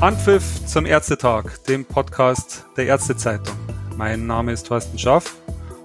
Anpfiff 0.00 0.64
zum 0.64 0.86
Ärztetag, 0.86 1.62
dem 1.68 1.84
Podcast 1.84 2.64
der 2.78 2.86
Ärztezeitung. 2.86 3.54
Mein 3.98 4.26
Name 4.26 4.52
ist 4.52 4.66
Thorsten 4.66 4.98
Schaff 4.98 5.36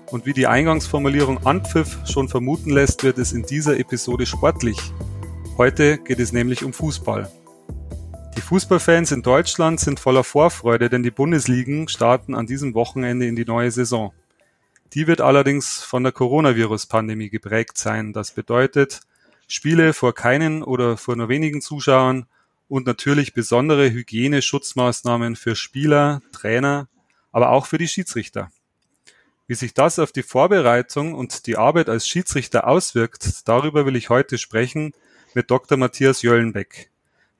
und 0.09 0.25
wie 0.25 0.31
die 0.31 0.47
Eingangsformulierung 0.47 1.45
Anpfiff 1.45 1.97
schon 2.05 2.29
vermuten 2.29 2.69
lässt, 2.69 3.03
wird 3.03 3.17
es 3.17 3.33
in 3.33 3.43
dieser 3.43 3.77
Episode 3.77 4.25
sportlich. 4.25 4.77
Heute 5.57 5.97
geht 5.97 6.19
es 6.21 6.31
nämlich 6.31 6.63
um 6.63 6.71
Fußball. 6.71 7.29
Fußballfans 8.45 9.11
in 9.11 9.23
Deutschland 9.23 9.79
sind 9.79 9.99
voller 9.99 10.23
Vorfreude, 10.23 10.87
denn 10.87 11.01
die 11.01 11.09
Bundesligen 11.09 11.87
starten 11.87 12.35
an 12.35 12.45
diesem 12.45 12.75
Wochenende 12.75 13.25
in 13.25 13.35
die 13.35 13.43
neue 13.43 13.71
Saison. 13.71 14.13
Die 14.93 15.07
wird 15.07 15.19
allerdings 15.19 15.81
von 15.81 16.03
der 16.03 16.11
Coronavirus-Pandemie 16.11 17.31
geprägt 17.31 17.75
sein. 17.79 18.13
Das 18.13 18.29
bedeutet 18.29 19.01
Spiele 19.47 19.93
vor 19.93 20.13
keinen 20.13 20.61
oder 20.61 20.95
vor 20.95 21.15
nur 21.15 21.27
wenigen 21.27 21.59
Zuschauern, 21.59 22.27
und 22.67 22.85
natürlich 22.85 23.33
besondere 23.33 23.89
Hygieneschutzmaßnahmen 23.91 25.35
für 25.35 25.55
Spieler, 25.55 26.21
Trainer, 26.31 26.87
aber 27.31 27.49
auch 27.49 27.65
für 27.65 27.79
die 27.79 27.87
Schiedsrichter. 27.87 28.51
Wie 29.47 29.55
sich 29.55 29.73
das 29.73 29.97
auf 29.97 30.11
die 30.11 30.23
Vorbereitung 30.23 31.15
und 31.15 31.47
die 31.47 31.57
Arbeit 31.57 31.89
als 31.89 32.07
Schiedsrichter 32.07 32.67
auswirkt, 32.67 33.47
darüber 33.47 33.87
will 33.87 33.95
ich 33.95 34.09
heute 34.09 34.37
sprechen 34.37 34.93
mit 35.33 35.49
Dr. 35.49 35.79
Matthias 35.79 36.21
Jöllenbeck. 36.21 36.91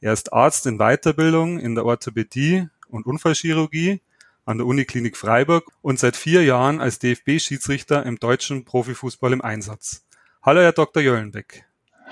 Er 0.06 0.14
ist 0.14 0.34
Arzt 0.34 0.68
in 0.68 0.78
Weiterbildung 0.78 1.58
in 1.58 1.74
der 1.74 1.84
Orthopädie 1.84 2.68
und 2.90 3.08
Unfallchirurgie 3.08 4.04
an 4.46 4.60
der 4.60 4.68
Uniklinik 4.68 5.18
Freiburg 5.18 5.72
und 5.82 5.98
seit 5.98 6.16
vier 6.16 6.44
Jahren 6.44 6.80
als 6.80 7.00
DFB-Schiedsrichter 7.00 8.06
im 8.06 8.20
deutschen 8.20 8.66
Profifußball 8.66 9.34
im 9.34 9.42
Einsatz. 9.42 10.06
Hallo, 10.44 10.62
Herr 10.62 10.74
Dr. 10.74 11.02
Jöllenbeck. 11.02 11.66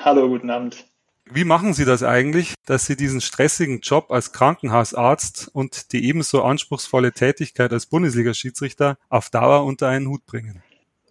Hallo, 0.04 0.28
guten 0.28 0.50
Abend. 0.50 0.88
Wie 1.26 1.44
machen 1.44 1.76
Sie 1.76 1.86
das 1.86 2.02
eigentlich, 2.02 2.56
dass 2.66 2.88
Sie 2.88 2.96
diesen 2.96 3.22
stressigen 3.22 3.82
Job 3.82 4.10
als 4.10 4.32
Krankenhausarzt 4.32 5.52
und 5.54 5.92
die 5.92 6.08
ebenso 6.08 6.42
anspruchsvolle 6.42 7.12
Tätigkeit 7.12 7.72
als 7.72 7.86
Bundesliga-Schiedsrichter 7.86 8.98
auf 9.10 9.30
Dauer 9.30 9.66
unter 9.66 9.88
einen 9.88 10.08
Hut 10.08 10.26
bringen? 10.26 10.64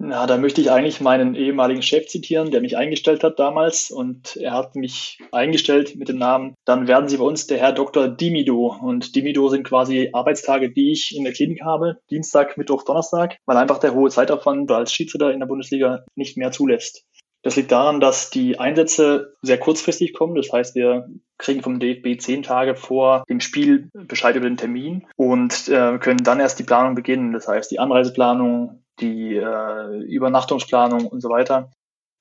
Na, 0.05 0.27
da 0.27 0.37
möchte 0.37 0.61
ich 0.61 0.69
eigentlich 0.69 1.01
meinen 1.01 1.37
ehemaligen 1.37 1.81
Chef 1.81 2.09
zitieren, 2.09 2.51
der 2.51 2.61
mich 2.61 2.77
eingestellt 2.77 3.23
hat 3.23 3.39
damals. 3.39 3.93
Und 3.93 4.35
er 4.35 4.51
hat 4.53 4.75
mich 4.75 5.21
eingestellt 5.31 5.95
mit 5.95 6.09
dem 6.09 6.19
Namen, 6.19 6.55
dann 6.65 6.89
werden 6.89 7.09
Sie 7.09 7.19
bei 7.19 7.25
uns 7.25 7.47
der 7.47 7.59
Herr 7.59 7.71
Dr. 7.71 8.09
Dimido. 8.09 8.77
Und 8.83 9.15
Dimido 9.15 9.49
sind 9.49 9.63
quasi 9.63 10.11
Arbeitstage, 10.13 10.73
die 10.73 10.91
ich 10.91 11.15
in 11.17 11.23
der 11.23 11.33
Klinik 11.33 11.63
habe. 11.63 11.99
Dienstag, 12.11 12.59
Mittwoch, 12.59 12.83
Donnerstag, 12.83 13.37
weil 13.47 13.57
einfach 13.57 13.79
der 13.79 13.95
hohe 13.95 14.11
Zeitaufwand 14.11 14.73
als 14.73 14.93
Schiedsrichter 14.93 15.33
in 15.33 15.39
der 15.39 15.47
Bundesliga 15.47 16.05
nicht 16.17 16.37
mehr 16.37 16.51
zulässt. 16.51 17.05
Das 17.43 17.55
liegt 17.55 17.71
daran, 17.71 18.01
dass 18.01 18.31
die 18.31 18.59
Einsätze 18.59 19.35
sehr 19.43 19.59
kurzfristig 19.59 20.15
kommen. 20.15 20.35
Das 20.35 20.53
heißt, 20.53 20.75
wir 20.75 21.09
kriegen 21.39 21.63
vom 21.63 21.79
DFB 21.79 22.21
zehn 22.21 22.43
Tage 22.43 22.75
vor 22.75 23.23
dem 23.29 23.41
Spiel 23.41 23.89
Bescheid 23.95 24.35
über 24.35 24.49
den 24.49 24.57
Termin 24.57 25.07
und 25.17 25.69
äh, 25.69 25.99
können 25.99 26.23
dann 26.25 26.41
erst 26.41 26.59
die 26.59 26.65
Planung 26.65 26.97
beginnen. 26.97 27.33
Das 27.33 27.47
heißt, 27.47 27.71
die 27.71 27.79
Anreiseplanung, 27.79 28.82
die 29.01 29.37
äh, 29.37 30.03
Übernachtungsplanung 30.05 31.07
und 31.07 31.21
so 31.21 31.29
weiter. 31.29 31.71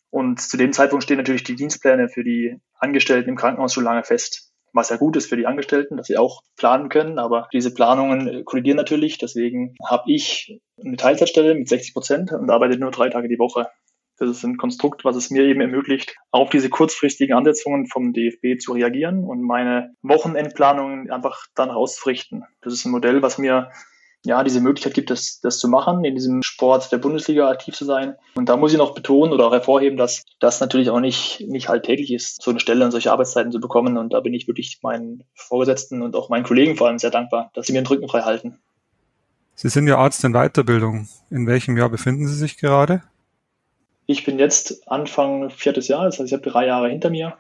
Und 0.09 0.41
zu 0.41 0.57
dem 0.57 0.73
Zeitpunkt 0.73 1.03
stehen 1.03 1.17
natürlich 1.17 1.43
die 1.43 1.55
Dienstpläne 1.55 2.09
für 2.09 2.23
die 2.23 2.57
Angestellten 2.77 3.29
im 3.29 3.35
Krankenhaus 3.37 3.73
schon 3.73 3.85
lange 3.85 4.03
fest. 4.03 4.51
Was 4.73 4.89
ja 4.89 4.97
gut 4.97 5.17
ist 5.17 5.27
für 5.27 5.37
die 5.37 5.47
Angestellten, 5.47 5.97
dass 5.97 6.07
sie 6.07 6.17
auch 6.17 6.43
planen 6.55 6.89
können, 6.89 7.19
aber 7.19 7.49
diese 7.51 7.73
Planungen 7.73 8.45
kollidieren 8.45 8.77
natürlich. 8.77 9.17
Deswegen 9.17 9.75
habe 9.85 10.03
ich 10.07 10.59
eine 10.83 10.95
Teilzeitstelle 10.95 11.55
mit 11.55 11.67
60 11.67 11.93
Prozent 11.93 12.31
und 12.31 12.49
arbeite 12.49 12.77
nur 12.77 12.91
drei 12.91 13.09
Tage 13.09 13.27
die 13.27 13.39
Woche. 13.39 13.67
Das 14.17 14.29
ist 14.29 14.43
ein 14.43 14.57
Konstrukt, 14.57 15.03
was 15.03 15.15
es 15.15 15.31
mir 15.31 15.43
eben 15.43 15.61
ermöglicht, 15.61 16.15
auf 16.29 16.49
diese 16.49 16.69
kurzfristigen 16.69 17.35
Ansetzungen 17.35 17.87
vom 17.87 18.13
DFB 18.13 18.61
zu 18.61 18.73
reagieren 18.73 19.23
und 19.23 19.41
meine 19.41 19.95
Wochenendplanungen 20.03 21.09
einfach 21.09 21.47
dann 21.55 21.71
rauszurichten. 21.71 22.43
Das 22.61 22.71
ist 22.71 22.85
ein 22.85 22.91
Modell, 22.91 23.23
was 23.23 23.37
mir 23.37 23.71
ja, 24.23 24.43
diese 24.43 24.61
Möglichkeit 24.61 24.93
gibt, 24.93 25.09
das, 25.09 25.39
das 25.41 25.57
zu 25.57 25.67
machen, 25.67 26.03
in 26.05 26.13
diesem 26.13 26.43
Sport 26.43 26.91
der 26.91 26.99
Bundesliga 26.99 27.49
aktiv 27.49 27.75
zu 27.75 27.85
sein. 27.85 28.15
Und 28.35 28.49
da 28.49 28.57
muss 28.57 28.71
ich 28.71 28.77
noch 28.77 28.93
betonen 28.93 29.33
oder 29.33 29.47
auch 29.47 29.51
hervorheben, 29.51 29.97
dass 29.97 30.23
das 30.39 30.59
natürlich 30.59 30.89
auch 30.91 30.99
nicht, 30.99 31.41
nicht 31.47 31.69
halt 31.69 31.83
täglich 31.83 32.13
ist, 32.13 32.41
so 32.41 32.51
eine 32.51 32.59
Stelle 32.59 32.85
an 32.85 32.91
solche 32.91 33.11
Arbeitszeiten 33.11 33.51
zu 33.51 33.59
bekommen. 33.59 33.97
Und 33.97 34.13
da 34.13 34.19
bin 34.19 34.33
ich 34.33 34.47
wirklich 34.47 34.79
meinen 34.83 35.23
Vorgesetzten 35.33 36.01
und 36.01 36.15
auch 36.15 36.29
meinen 36.29 36.43
Kollegen 36.43 36.75
vor 36.75 36.87
allem 36.87 36.99
sehr 36.99 37.09
dankbar, 37.09 37.49
dass 37.55 37.65
sie 37.65 37.73
mir 37.73 37.81
den 37.81 37.87
Rücken 37.87 38.07
frei 38.07 38.21
halten. 38.21 38.59
Sie 39.55 39.69
sind 39.69 39.87
ja 39.87 39.97
Arzt 39.97 40.23
in 40.23 40.33
Weiterbildung. 40.33 41.07
In 41.29 41.47
welchem 41.47 41.77
Jahr 41.77 41.89
befinden 41.89 42.27
Sie 42.27 42.35
sich 42.35 42.57
gerade? 42.57 43.03
Ich 44.05 44.23
bin 44.23 44.39
jetzt 44.39 44.87
Anfang 44.87 45.49
viertes 45.49 45.87
Jahr, 45.87 46.05
das 46.05 46.19
heißt, 46.19 46.27
ich 46.27 46.33
habe 46.33 46.47
drei 46.47 46.65
Jahre 46.65 46.89
hinter 46.89 47.09
mir 47.09 47.37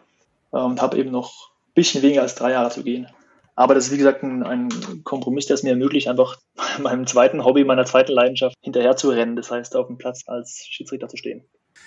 äh, 0.51 0.57
und 0.57 0.81
habe 0.81 0.97
eben 0.97 1.11
noch 1.11 1.49
ein 1.49 1.73
bisschen 1.73 2.01
weniger 2.01 2.21
als 2.21 2.35
drei 2.35 2.51
Jahre 2.51 2.69
zu 2.69 2.83
gehen. 2.83 3.07
Aber 3.55 3.75
das 3.75 3.87
ist, 3.87 3.93
wie 3.93 3.97
gesagt, 3.97 4.23
ein, 4.23 4.43
ein 4.43 4.69
Kompromiss, 5.03 5.45
der 5.47 5.55
es 5.55 5.63
mir 5.63 5.71
ermöglicht, 5.71 6.07
einfach 6.07 6.37
meinem 6.81 7.05
zweiten 7.07 7.43
Hobby, 7.43 7.63
meiner 7.63 7.85
zweiten 7.85 8.11
Leidenschaft 8.11 8.55
hinterher 8.61 8.95
zu 8.95 9.09
rennen. 9.09 9.35
Das 9.35 9.51
heißt, 9.51 9.75
auf 9.75 9.87
dem 9.87 9.97
Platz 9.97 10.23
als 10.27 10.65
Schiedsrichter 10.69 11.07
zu 11.07 11.17
stehen. 11.17 11.43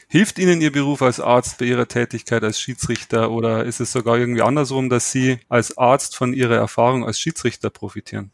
Hilft 0.08 0.38
Ihnen 0.38 0.60
Ihr 0.60 0.72
Beruf 0.72 1.02
als 1.02 1.20
Arzt 1.20 1.58
bei 1.58 1.66
Ihrer 1.66 1.88
Tätigkeit 1.88 2.42
als 2.42 2.60
Schiedsrichter 2.60 3.30
oder 3.30 3.64
ist 3.64 3.80
es 3.80 3.92
sogar 3.92 4.18
irgendwie 4.18 4.42
andersrum, 4.42 4.88
dass 4.88 5.10
Sie 5.12 5.38
als 5.48 5.78
Arzt 5.78 6.16
von 6.16 6.32
Ihrer 6.32 6.56
Erfahrung 6.56 7.04
als 7.04 7.18
Schiedsrichter 7.18 7.70
profitieren? 7.70 8.30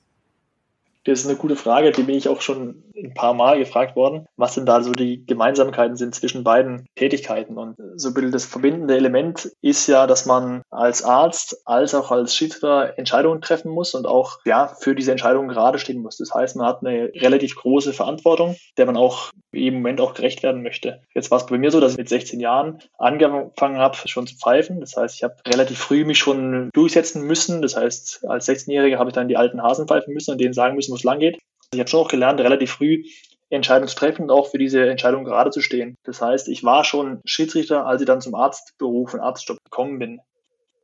Das 1.05 1.21
ist 1.21 1.27
eine 1.27 1.37
gute 1.37 1.57
Frage, 1.57 1.93
die 1.93 2.03
bin 2.03 2.15
ich 2.15 2.29
auch 2.29 2.41
schon 2.43 2.85
ein 2.97 3.15
paar 3.15 3.35
Mal 3.35 3.59
gefragt 3.59 3.97
worden, 3.97 4.27
was 4.37 4.55
denn 4.55 4.67
da 4.67 4.83
so 4.83 4.93
die 4.93 5.25
Gemeinsamkeiten 5.25 5.97
sind 5.97 6.15
zwischen 6.15 6.45
beiden 6.45 6.87
Tätigkeiten. 6.97 7.57
Und 7.57 7.77
so 7.97 8.11
ein 8.15 8.33
das 8.33 8.45
verbindende 8.45 8.97
Element 8.97 9.51
ist 9.63 9.87
ja, 9.87 10.07
dass 10.07 10.27
man 10.27 10.63
als 10.71 11.03
Arzt 11.03 11.63
als 11.65 11.95
auch 11.95 12.11
als 12.11 12.35
Schiedsrichter 12.35 12.99
Entscheidungen 12.99 13.41
treffen 13.41 13.71
muss 13.71 13.95
und 13.95 14.07
auch 14.07 14.39
ja 14.45 14.69
für 14.81 14.95
diese 14.95 15.13
Entscheidungen 15.13 15.49
gerade 15.49 15.79
stehen 15.79 16.03
muss. 16.03 16.19
Das 16.19 16.35
heißt, 16.35 16.57
man 16.57 16.67
hat 16.67 16.85
eine 16.85 17.11
relativ 17.15 17.57
große 17.57 17.93
Verantwortung, 17.93 18.57
der 18.77 18.87
man 18.87 18.97
auch 18.97 19.31
im 19.53 19.75
Moment 19.75 20.01
auch 20.01 20.15
gerecht 20.15 20.43
werden 20.43 20.63
möchte. 20.63 21.01
Jetzt 21.15 21.31
war 21.31 21.39
es 21.39 21.47
bei 21.47 21.59
mir 21.59 21.71
so, 21.71 21.81
dass 21.81 21.93
ich 21.93 21.99
mit 21.99 22.09
16 22.09 22.41
Jahren 22.41 22.79
angefangen 22.99 23.79
habe, 23.79 23.97
schon 24.07 24.27
zu 24.27 24.37
pfeifen. 24.37 24.81
Das 24.81 24.97
heißt, 24.97 25.17
ich 25.17 25.25
habe 25.25 25.37
relativ 25.47 25.79
früh 25.79 26.05
mich 26.05 26.19
schon 26.19 26.71
durchsetzen 26.73 27.23
müssen. 27.23 27.63
Das 27.63 27.77
heißt, 27.77 28.27
als 28.29 28.49
16-Jähriger 28.49 28.99
habe 28.99 29.11
ich 29.11 29.15
dann 29.15 29.29
die 29.29 29.37
alten 29.37 29.63
Hasen 29.63 29.89
pfeifen 29.89 30.15
müssen 30.15 30.33
und 30.33 30.41
denen 30.41 30.55
sagen 30.55 30.77
müssen, 30.77 30.90
wo 30.91 30.95
es 30.95 31.05
lang 31.05 31.21
geht. 31.21 31.39
Ich 31.73 31.79
habe 31.79 31.89
schon 31.89 32.01
auch 32.01 32.09
gelernt, 32.09 32.41
relativ 32.41 32.73
früh 32.73 33.05
Entscheidungen 33.51 33.89
zu 33.89 33.97
treffen 33.97 34.23
und 34.23 34.31
auch 34.31 34.49
für 34.49 34.59
diese 34.59 34.89
Entscheidung 34.89 35.25
gerade 35.25 35.51
zu 35.51 35.61
stehen. 35.61 35.97
Das 36.05 36.23
heißt, 36.23 36.49
ich 36.49 36.65
war 36.65 36.85
schon 36.85 37.21
Schiedsrichter, 37.25 37.87
als 37.87 38.01
ich 38.01 38.07
dann 38.07 38.21
zum 38.21 38.35
Arztberuf 38.35 39.15
und 39.15 39.21
Arztjob 39.21 39.59
gekommen 39.65 39.99
bin. 39.99 40.21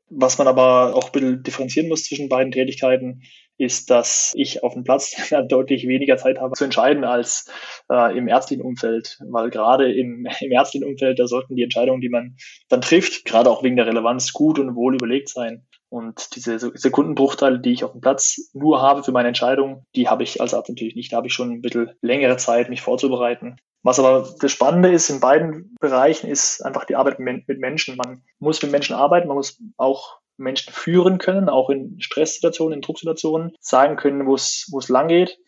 Was 0.09 0.39
man 0.39 0.47
aber 0.47 0.95
auch 0.95 1.07
ein 1.07 1.13
bisschen 1.13 1.43
differenzieren 1.43 1.89
muss 1.89 2.05
zwischen 2.05 2.29
beiden 2.29 2.53
Tätigkeiten, 2.53 3.23
ist, 3.59 3.91
dass 3.91 4.33
ich 4.37 4.63
auf 4.63 4.75
dem 4.75 4.85
Platz 4.85 5.17
deutlich 5.49 5.87
weniger 5.87 6.17
Zeit 6.17 6.39
habe 6.39 6.55
zu 6.55 6.65
entscheiden 6.65 7.05
als 7.05 7.51
äh, 7.91 8.17
im 8.17 8.29
ärztlichen 8.29 8.63
Umfeld, 8.63 9.19
weil 9.29 9.51
gerade 9.51 9.93
im, 9.93 10.27
im 10.41 10.53
ärztlichen 10.53 10.87
Umfeld, 10.87 11.19
da 11.19 11.27
sollten 11.27 11.57
die 11.57 11.63
Entscheidungen, 11.63 12.01
die 12.01 12.09
man 12.09 12.37
dann 12.69 12.81
trifft, 12.81 13.25
gerade 13.25 13.51
auch 13.51 13.63
wegen 13.63 13.77
der 13.77 13.87
Relevanz 13.87 14.33
gut 14.33 14.59
und 14.59 14.75
wohl 14.75 14.95
überlegt 14.95 15.29
sein. 15.29 15.67
Und 15.89 16.35
diese 16.35 16.59
Sekundenbruchteile, 16.59 17.61
die 17.61 17.73
ich 17.73 17.85
auf 17.85 17.93
dem 17.93 18.01
Platz 18.01 18.51
nur 18.53 18.83
habe 18.83 19.05
für 19.05 19.13
meine 19.13 19.29
Entscheidung, 19.29 19.85
die 19.95 20.09
habe 20.09 20.25
ich 20.25 20.41
als 20.41 20.53
Arzt 20.53 20.69
natürlich 20.69 20.97
nicht. 20.97 21.13
Da 21.13 21.19
habe 21.19 21.29
ich 21.29 21.33
schon 21.33 21.51
ein 21.51 21.63
bisschen 21.63 21.91
längere 22.01 22.37
Zeit, 22.37 22.69
mich 22.69 22.83
vorzubereiten. 22.83 23.57
Was 23.83 24.01
aber 24.01 24.29
das 24.41 24.51
Spannende 24.51 24.91
ist 24.91 25.11
in 25.11 25.21
beiden 25.21 25.77
Bereichen, 25.81 26.29
ist 26.29 26.61
einfach 26.65 26.87
die 26.87 26.97
Arbeit 26.97 27.21
mit 27.21 27.47
Menschen. 27.47 27.97
Man 27.97 28.23
muss 28.41 28.61
mit 28.63 28.73
Menschen 28.73 28.97
arbeiten, 28.97 29.29
man 29.29 29.37
muss 29.37 29.63
auch 29.77 30.19
Menschen 30.37 30.73
führen 30.73 31.19
können, 31.19 31.49
auch 31.49 31.71
in 31.71 32.01
Stresssituationen, 32.01 32.75
in 32.75 32.83
Drucksituationen, 32.83 33.55
sagen 33.61 33.97
können, 33.97 34.27
wo 34.27 34.35
es, 34.35 34.69
wo 34.71 34.81
lang 34.89 35.09
geht. 35.09 35.39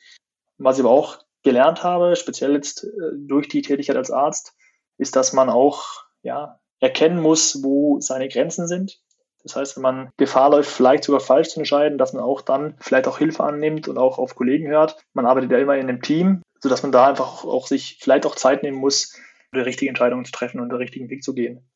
Was 0.57 0.79
ich 0.79 0.85
aber 0.85 0.95
auch 0.95 1.19
gelernt 1.43 1.83
habe, 1.83 2.15
speziell 2.15 2.53
jetzt 2.53 2.85
äh, 2.85 2.89
durch 3.17 3.49
die 3.49 3.63
Tätigkeit 3.63 3.97
als 3.97 4.11
Arzt, 4.11 4.55
ist, 4.99 5.17
dass 5.17 5.33
man 5.33 5.51
auch 5.51 6.05
ja, 6.23 6.61
erkennen 6.81 7.21
muss, 7.21 7.63
wo 7.63 8.01
seine 8.01 8.29
Grenzen 8.29 8.69
sind 8.69 9.01
das 9.49 9.57
heißt, 9.57 9.77
wenn 9.77 9.83
man 9.83 10.11
Gefahr 10.17 10.51
läuft, 10.51 10.71
vielleicht 10.71 11.05
sogar 11.05 11.21
falsch 11.21 11.49
zu 11.49 11.61
entscheiden, 11.61 11.99
dass 11.99 12.13
man 12.13 12.23
auch 12.23 12.41
dann 12.41 12.75
vielleicht 12.81 13.09
auch 13.09 13.19
Hilfe 13.19 13.45
annimmt 13.45 13.89
und 13.89 13.99
auch 13.99 14.19
auf 14.19 14.35
Kollegen 14.35 14.69
hört. 14.69 14.97
Man 15.15 15.27
arbeitet 15.27 15.51
ja 15.51 15.59
immer 15.59 15.77
in 15.77 15.89
einem 15.89 16.03
Team, 16.03 16.43
sodass 16.61 16.83
man 16.83 16.93
da 16.93 17.07
einfach 17.09 17.45
auch 17.45 17.67
sich 17.67 17.99
vielleicht 18.01 18.27
auch 18.27 18.37
Zeit 18.37 18.63
nehmen 18.63 18.79
muss, 18.79 19.17
die 19.55 19.61
richtige 19.61 19.89
Entscheidung 19.89 20.25
zu 20.25 20.33
treffen 20.33 20.61
und 20.61 20.69
den 20.69 20.79
richtigen 20.79 21.09
Weg 21.11 21.23
zu 21.23 21.35
gehen. 21.35 21.69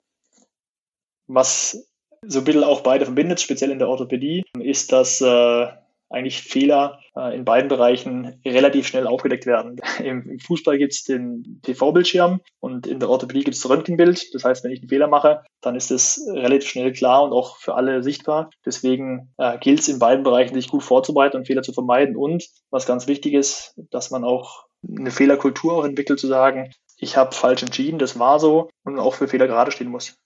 Was 1.26 1.88
so 2.26 2.40
ein 2.40 2.44
bisschen 2.44 2.64
auch 2.64 2.82
beide 2.82 3.04
verbindet, 3.04 3.40
speziell 3.40 3.70
in 3.70 3.78
der 3.78 3.88
Orthopädie, 3.88 4.44
ist, 4.58 4.92
dass 4.92 5.20
äh, 5.20 5.68
eigentlich 6.12 6.42
Fehler 6.42 7.00
äh, 7.16 7.34
in 7.34 7.44
beiden 7.44 7.68
Bereichen 7.68 8.40
relativ 8.44 8.86
schnell 8.86 9.06
aufgedeckt 9.06 9.46
werden. 9.46 9.80
Im, 10.02 10.38
Fußball 10.38 10.78
gibt 10.78 10.92
es 10.92 11.04
den 11.04 11.60
TV-Bildschirm 11.62 12.40
und 12.60 12.86
in 12.86 13.00
der 13.00 13.08
Orthopädie 13.08 13.44
gibt 13.44 13.56
es 13.56 13.62
das 13.62 13.70
Röntgenbild. 13.70 14.34
Das 14.34 14.44
heißt, 14.44 14.62
wenn 14.62 14.72
ich 14.72 14.80
einen 14.80 14.88
Fehler 14.88 15.08
mache, 15.08 15.42
dann 15.60 15.74
ist 15.74 15.90
es 15.90 16.24
relativ 16.28 16.68
schnell 16.68 16.92
klar 16.92 17.24
und 17.24 17.32
auch 17.32 17.56
für 17.56 17.74
alle 17.74 18.02
sichtbar. 18.02 18.50
Deswegen 18.64 19.32
äh, 19.38 19.58
gilt 19.58 19.80
es 19.80 19.88
in 19.88 19.98
beiden 19.98 20.24
Bereichen, 20.24 20.54
sich 20.54 20.68
gut 20.68 20.82
vorzubereiten 20.82 21.38
und 21.38 21.46
Fehler 21.46 21.62
zu 21.62 21.72
vermeiden. 21.72 22.16
Und 22.16 22.48
was 22.70 22.86
ganz 22.86 23.06
wichtig 23.06 23.34
ist, 23.34 23.74
dass 23.90 24.10
man 24.10 24.24
auch 24.24 24.64
eine 24.86 25.10
Fehlerkultur 25.10 25.74
auch 25.74 25.84
entwickelt, 25.84 26.18
zu 26.18 26.26
sagen, 26.26 26.72
ich 26.98 27.16
habe 27.16 27.34
falsch 27.34 27.62
entschieden, 27.62 27.98
das 27.98 28.18
war 28.18 28.38
so 28.38 28.68
und 28.84 28.98
auch 28.98 29.14
für 29.14 29.28
Fehler 29.28 29.46
gerade 29.46 29.72
stehen 29.72 29.88
muss 29.88 30.16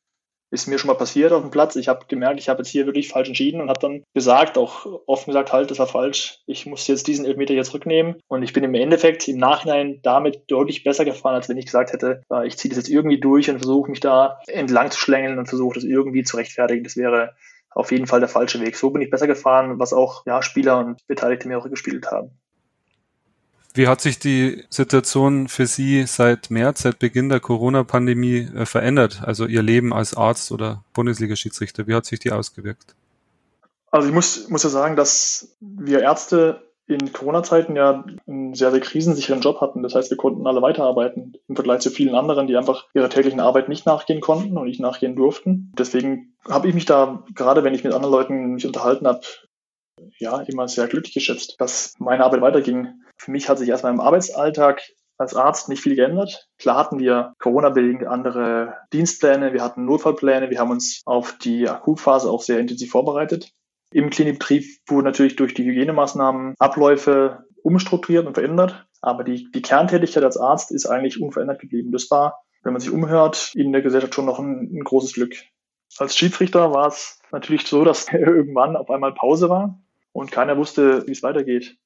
ist 0.51 0.69
mir 0.69 0.79
schon 0.79 0.89
mal 0.89 0.95
passiert 0.95 1.33
auf 1.33 1.43
dem 1.43 1.51
Platz. 1.51 1.77
Ich 1.77 1.89
habe 1.89 2.07
gemerkt, 2.07 2.39
ich 2.39 2.49
habe 2.49 2.61
jetzt 2.61 2.71
hier 2.71 2.87
wirklich 2.87 3.09
falsch 3.09 3.29
entschieden 3.29 3.61
und 3.61 3.69
habe 3.69 3.81
dann 3.81 4.05
gesagt, 4.15 4.57
auch 4.59 4.87
offen 5.07 5.31
gesagt, 5.31 5.53
halt, 5.53 5.71
das 5.71 5.79
war 5.79 5.87
falsch. 5.87 6.41
Ich 6.47 6.67
muss 6.67 6.87
jetzt 6.87 7.07
diesen 7.07 7.27
Elfmeter 7.27 7.55
jetzt 7.55 7.69
zurücknehmen. 7.69 8.17
Und 8.29 8.43
ich 8.43 8.53
bin 8.53 8.65
im 8.65 8.75
Endeffekt 8.75 9.27
im 9.29 9.39
Nachhinein 9.39 10.01
damit 10.03 10.45
deutlich 10.49 10.85
besser 10.85 11.05
gefahren, 11.05 11.35
als 11.35 11.49
wenn 11.49 11.59
ich 11.59 11.67
gesagt 11.67 11.93
hätte, 11.93 12.23
äh, 12.33 12.47
ich 12.47 12.57
ziehe 12.57 12.71
das 12.71 12.79
jetzt 12.79 12.89
irgendwie 12.89 13.21
durch 13.21 13.51
und 13.51 13.59
versuche 13.59 13.91
mich 13.91 14.01
da 14.01 14.39
entlang 14.47 14.91
zu 14.91 14.99
schlängeln 14.99 15.39
und 15.39 15.49
versuche 15.49 15.75
das 15.75 15.85
irgendwie 15.85 16.23
zu 16.23 16.37
rechtfertigen. 16.37 16.85
Das 16.85 16.97
wäre 16.97 17.35
auf 17.71 17.91
jeden 17.93 18.07
Fall 18.07 18.21
der 18.21 18.29
falsche 18.29 18.61
Weg. 18.61 18.77
So 18.77 18.91
bin 18.91 19.03
ich 19.03 19.11
besser 19.11 19.27
gefahren, 19.27 19.79
was 19.79 19.93
auch 19.93 20.25
ja, 20.27 20.43
Spieler 20.43 20.79
und 20.79 21.07
Beteiligte 21.07 21.49
mir 21.49 21.59
auch 21.59 21.69
gespielt 21.69 22.11
haben. 22.11 22.39
Wie 23.77 23.89
hat 23.89 24.01
sich 24.01 24.19
die 24.19 24.65
Situation 24.71 25.49
für 25.49 25.67
Sie 25.67 26.07
seit 26.07 26.51
März, 26.51 26.83
seit 26.83 26.99
Beginn 26.99 27.29
der 27.29 27.41
Corona-Pandemie 27.41 28.49
äh, 28.57 28.65
verändert? 28.65 29.21
Also 29.23 29.45
Ihr 29.47 29.63
Leben 29.63 29.93
als 29.93 30.17
Arzt 30.17 30.51
oder 30.51 30.83
Bundesliga-Schiedsrichter, 30.95 31.87
wie 31.87 31.95
hat 31.95 32.07
sich 32.07 32.19
die 32.19 32.33
ausgewirkt? 32.33 32.95
Also 33.91 34.09
ich 34.09 34.15
muss, 34.15 34.49
muss 34.49 34.63
ja 34.63 34.71
sagen, 34.71 34.97
dass 34.97 35.57
wir 35.61 36.01
Ärzte 36.01 36.63
in 36.87 37.13
Corona-Zeiten 37.13 37.77
ja 37.77 38.05
einen 38.27 38.55
sehr, 38.55 38.71
sehr 38.71 38.81
krisensicheren 38.81 39.41
Job 39.43 39.61
hatten. 39.61 39.83
Das 39.83 39.95
heißt, 39.95 40.09
wir 40.11 40.17
konnten 40.17 40.47
alle 40.47 40.63
weiterarbeiten 40.63 41.35
im 41.49 41.57
Vergleich 41.57 41.81
zu 41.81 41.91
vielen 41.91 42.15
anderen, 42.15 42.47
die 42.47 42.57
einfach 42.57 42.87
ihrer 42.95 43.11
täglichen 43.11 43.41
Arbeit 43.41 43.69
nicht 43.69 43.87
nachgehen 43.87 44.21
konnten 44.21 44.57
und 44.57 44.67
nicht 44.67 44.81
nachgehen 44.81 45.17
durften. 45.17 45.73
Deswegen 45.77 46.35
habe 46.49 46.69
ich 46.69 46.75
mich 46.75 46.85
da, 46.85 47.25
gerade 47.35 47.65
wenn 47.65 47.75
ich 47.75 47.85
mit 47.85 47.93
anderen 47.93 48.13
Leuten 48.13 48.55
mich 48.55 48.67
unterhalten 48.67 49.07
habe, 49.07 49.21
ja, 50.19 50.41
immer 50.43 50.69
sehr 50.69 50.87
glücklich 50.87 51.15
geschätzt, 51.15 51.57
dass 51.59 51.95
meine 51.99 52.25
Arbeit 52.25 52.41
weiterging. 52.41 52.89
Für 53.17 53.31
mich 53.31 53.49
hat 53.49 53.59
sich 53.59 53.69
erstmal 53.69 53.93
im 53.93 54.01
Arbeitsalltag 54.01 54.83
als 55.19 55.35
Arzt 55.35 55.69
nicht 55.69 55.83
viel 55.83 55.97
geändert. 55.97 56.49
Klar 56.59 56.77
hatten 56.77 56.99
wir 56.99 57.35
Corona-bedingt 57.39 58.07
andere 58.07 58.75
Dienstpläne, 58.93 59.53
wir 59.53 59.63
hatten 59.63 59.85
Notfallpläne, 59.85 60.51
wir 60.51 60.59
haben 60.59 60.71
uns 60.71 61.03
auf 61.07 61.39
die 61.39 61.69
Akutphase 61.69 62.31
auch 62.31 62.43
sehr 62.43 62.59
intensiv 62.59 62.91
vorbereitet. 62.91 63.53
Im 63.93 64.11
Klinikbetrieb 64.11 64.65
wurden 64.87 65.05
natürlich 65.05 65.37
durch 65.37 65.55
die 65.55 65.65
Hygienemaßnahmen 65.65 66.55
Abläufe 66.59 67.45
umstrukturiert 67.63 68.27
und 68.27 68.35
verändert, 68.35 68.87
aber 69.01 69.25
die, 69.25 69.51
die 69.53 69.63
Kerntätigkeit 69.63 70.25
als 70.25 70.37
Arzt 70.37 70.71
ist 70.71 70.87
eigentlich 70.87 71.21
unverändert 71.21 71.61
geblieben. 71.61 71.93
Das 71.93 72.11
war, 72.11 72.43
wenn 72.63 72.73
man 72.73 72.81
sich 72.81 72.91
umhört, 72.91 73.53
in 73.55 73.73
der 73.73 73.83
Gesellschaft 73.83 74.15
schon 74.15 74.27
noch 74.27 74.39
ein, 74.39 74.71
ein 74.73 74.85
großes 74.85 75.15
Glück. 75.15 75.35
Als 75.99 76.17
Schiedsrichter 76.17 76.73
war 76.73 76.89
es 76.89 77.21
natürlich 77.33 77.67
so, 77.67 77.85
dass 77.85 78.09
irgendwann 78.13 78.77
auf 78.77 78.91
einmal 78.91 79.15
Pause 79.15 79.49
war 79.49 79.81
und 80.13 80.31
keiner 80.31 80.57
wusste, 80.57 81.07
wie 81.07 81.13
es 81.13 81.23
weitergeht. 81.23 81.77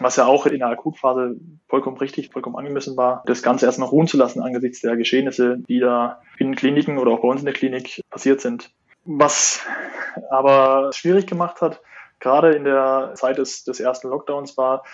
Was 0.00 0.16
ja 0.16 0.26
auch 0.26 0.46
in 0.46 0.60
der 0.60 0.68
Akutphase 0.68 1.36
vollkommen 1.66 1.96
richtig, 1.96 2.30
vollkommen 2.30 2.56
angemessen 2.56 2.96
war, 2.96 3.22
das 3.26 3.42
Ganze 3.42 3.66
erstmal 3.66 3.88
ruhen 3.88 4.06
zu 4.06 4.16
lassen 4.16 4.40
angesichts 4.40 4.80
der 4.80 4.96
Geschehnisse, 4.96 5.58
die 5.68 5.80
da 5.80 6.20
in 6.38 6.54
Kliniken 6.54 6.98
oder 6.98 7.10
auch 7.12 7.20
bei 7.20 7.28
uns 7.28 7.40
in 7.40 7.46
der 7.46 7.54
Klinik 7.54 8.00
passiert 8.10 8.40
sind. 8.40 8.70
Was 9.04 9.60
aber 10.30 10.92
schwierig 10.92 11.26
gemacht 11.26 11.60
hat, 11.60 11.80
gerade 12.20 12.52
in 12.52 12.64
der 12.64 13.12
Zeit 13.14 13.38
des, 13.38 13.64
des 13.64 13.80
ersten 13.80 14.08
Lockdowns 14.08 14.56
war, 14.56 14.84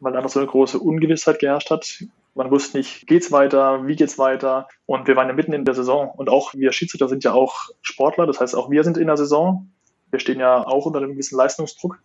weil 0.00 0.16
einfach 0.16 0.30
so 0.30 0.40
eine 0.40 0.48
große 0.48 0.78
Ungewissheit 0.78 1.38
geherrscht 1.38 1.70
hat. 1.70 2.04
Man 2.34 2.50
wusste 2.50 2.76
nicht, 2.76 3.06
geht's 3.06 3.32
weiter, 3.32 3.86
wie 3.86 3.96
geht's 3.96 4.18
weiter? 4.18 4.68
Und 4.84 5.08
wir 5.08 5.16
waren 5.16 5.28
ja 5.28 5.34
mitten 5.34 5.54
in 5.54 5.64
der 5.64 5.74
Saison. 5.74 6.10
Und 6.10 6.28
auch 6.28 6.52
wir 6.54 6.72
Schiedsrichter 6.72 7.08
sind 7.08 7.24
ja 7.24 7.32
auch 7.32 7.70
Sportler. 7.80 8.26
Das 8.26 8.40
heißt, 8.40 8.54
auch 8.54 8.70
wir 8.70 8.84
sind 8.84 8.98
in 8.98 9.06
der 9.06 9.16
Saison. 9.16 9.70
Wir 10.10 10.20
stehen 10.20 10.38
ja 10.38 10.66
auch 10.66 10.84
unter 10.86 10.98
einem 10.98 11.12
gewissen 11.12 11.36
Leistungsdruck. 11.36 11.98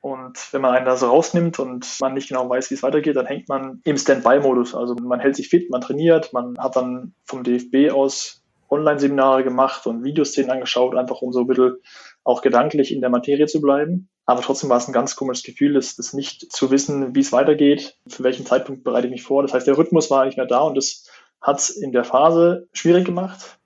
Und 0.00 0.52
wenn 0.52 0.62
man 0.62 0.74
einen 0.74 0.86
da 0.86 0.96
so 0.96 1.08
rausnimmt 1.08 1.58
und 1.58 1.86
man 2.00 2.14
nicht 2.14 2.28
genau 2.28 2.48
weiß, 2.48 2.70
wie 2.70 2.74
es 2.74 2.82
weitergeht, 2.82 3.16
dann 3.16 3.26
hängt 3.26 3.48
man 3.48 3.80
im 3.84 3.98
Standby-Modus. 3.98 4.74
Also 4.74 4.94
man 4.94 5.20
hält 5.20 5.36
sich 5.36 5.48
fit, 5.48 5.70
man 5.70 5.82
trainiert, 5.82 6.32
man 6.32 6.56
hat 6.58 6.76
dann 6.76 7.14
vom 7.24 7.44
DFB 7.44 7.92
aus 7.92 8.42
Online-Seminare 8.70 9.44
gemacht 9.44 9.86
und 9.86 10.04
Videoszenen 10.04 10.50
angeschaut, 10.50 10.94
einfach 10.94 11.20
um 11.20 11.32
so 11.32 11.40
ein 11.40 11.46
bisschen 11.46 11.76
auch 12.24 12.40
gedanklich 12.40 12.92
in 12.92 13.00
der 13.00 13.10
Materie 13.10 13.46
zu 13.46 13.60
bleiben. 13.60 14.08
Aber 14.24 14.40
trotzdem 14.42 14.70
war 14.70 14.78
es 14.78 14.88
ein 14.88 14.92
ganz 14.92 15.16
komisches 15.16 15.44
Gefühl, 15.44 15.74
das, 15.74 15.96
das 15.96 16.12
nicht 16.12 16.52
zu 16.52 16.70
wissen, 16.70 17.14
wie 17.14 17.20
es 17.20 17.32
weitergeht, 17.32 17.98
für 18.06 18.22
welchen 18.22 18.46
Zeitpunkt 18.46 18.84
bereite 18.84 19.08
ich 19.08 19.12
mich 19.12 19.22
vor. 19.22 19.42
Das 19.42 19.52
heißt, 19.52 19.66
der 19.66 19.76
Rhythmus 19.76 20.10
war 20.10 20.24
nicht 20.24 20.36
mehr 20.36 20.46
da 20.46 20.60
und 20.60 20.76
das 20.76 21.10
hat 21.40 21.58
es 21.58 21.70
in 21.70 21.92
der 21.92 22.04
Phase 22.04 22.68
schwierig 22.72 23.04
gemacht. 23.04 23.58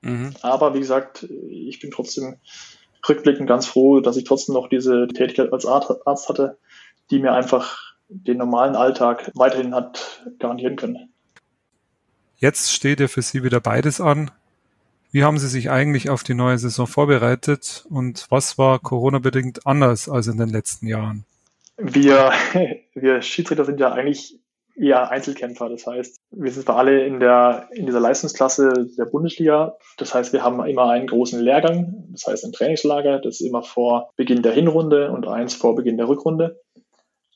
Mhm. 0.00 0.34
Aber 0.42 0.74
wie 0.74 0.80
gesagt, 0.80 1.22
ich 1.48 1.78
bin 1.80 1.90
trotzdem 1.90 2.36
rückblickend 3.06 3.48
ganz 3.48 3.66
froh, 3.66 4.00
dass 4.00 4.16
ich 4.16 4.24
trotzdem 4.24 4.54
noch 4.54 4.68
diese 4.68 5.08
Tätigkeit 5.08 5.52
als 5.52 5.66
Arzt 5.66 6.28
hatte, 6.28 6.58
die 7.10 7.18
mir 7.18 7.32
einfach 7.32 7.94
den 8.08 8.38
normalen 8.38 8.74
Alltag 8.74 9.30
weiterhin 9.34 9.74
hat 9.74 10.24
garantieren 10.38 10.76
können. 10.76 11.12
Jetzt 12.36 12.72
steht 12.72 13.00
ja 13.00 13.08
für 13.08 13.22
Sie 13.22 13.42
wieder 13.42 13.60
beides 13.60 14.00
an. 14.00 14.30
Wie 15.10 15.24
haben 15.24 15.38
Sie 15.38 15.48
sich 15.48 15.70
eigentlich 15.70 16.10
auf 16.10 16.22
die 16.22 16.34
neue 16.34 16.58
Saison 16.58 16.86
vorbereitet 16.86 17.84
und 17.88 18.26
was 18.30 18.58
war 18.58 18.78
Corona-bedingt 18.78 19.66
anders 19.66 20.08
als 20.08 20.26
in 20.26 20.38
den 20.38 20.48
letzten 20.48 20.86
Jahren? 20.86 21.24
Wir, 21.76 22.32
wir 22.94 23.22
Schiedsrichter 23.22 23.64
sind 23.64 23.80
ja 23.80 23.92
eigentlich 23.92 24.38
eher 24.78 25.10
Einzelkämpfer. 25.10 25.68
Das 25.68 25.86
heißt, 25.86 26.20
wir 26.30 26.50
sind 26.50 26.64
zwar 26.64 26.76
alle 26.76 27.04
in 27.04 27.20
der, 27.20 27.68
in 27.72 27.86
dieser 27.86 28.00
Leistungsklasse 28.00 28.88
der 28.96 29.04
Bundesliga. 29.06 29.76
Das 29.96 30.14
heißt, 30.14 30.32
wir 30.32 30.42
haben 30.42 30.64
immer 30.64 30.90
einen 30.90 31.06
großen 31.06 31.40
Lehrgang. 31.40 32.04
Das 32.10 32.26
heißt, 32.26 32.44
ein 32.44 32.52
Trainingslager. 32.52 33.18
Das 33.18 33.40
ist 33.40 33.46
immer 33.46 33.62
vor 33.62 34.10
Beginn 34.16 34.42
der 34.42 34.52
Hinrunde 34.52 35.10
und 35.10 35.26
eins 35.26 35.54
vor 35.54 35.74
Beginn 35.74 35.96
der 35.96 36.08
Rückrunde. 36.08 36.60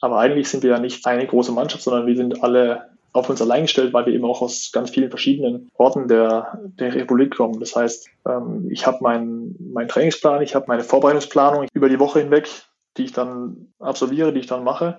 Aber 0.00 0.18
eigentlich 0.18 0.48
sind 0.48 0.62
wir 0.62 0.70
ja 0.70 0.78
nicht 0.78 1.06
eine 1.06 1.26
große 1.26 1.52
Mannschaft, 1.52 1.84
sondern 1.84 2.06
wir 2.06 2.16
sind 2.16 2.42
alle 2.42 2.90
auf 3.12 3.28
uns 3.28 3.42
allein 3.42 3.62
gestellt, 3.62 3.92
weil 3.92 4.06
wir 4.06 4.14
eben 4.14 4.24
auch 4.24 4.40
aus 4.40 4.70
ganz 4.72 4.90
vielen 4.90 5.10
verschiedenen 5.10 5.68
Orten 5.76 6.08
der, 6.08 6.58
der 6.64 6.94
Republik 6.94 7.36
kommen. 7.36 7.60
Das 7.60 7.76
heißt, 7.76 8.08
ähm, 8.26 8.68
ich 8.70 8.86
habe 8.86 9.02
meinen 9.02 9.54
mein 9.72 9.88
Trainingsplan, 9.88 10.42
ich 10.42 10.54
habe 10.54 10.64
meine 10.68 10.82
Vorbereitungsplanung 10.82 11.66
über 11.74 11.90
die 11.90 12.00
Woche 12.00 12.20
hinweg, 12.20 12.48
die 12.96 13.04
ich 13.04 13.12
dann 13.12 13.72
absolviere, 13.78 14.32
die 14.32 14.40
ich 14.40 14.46
dann 14.46 14.64
mache 14.64 14.98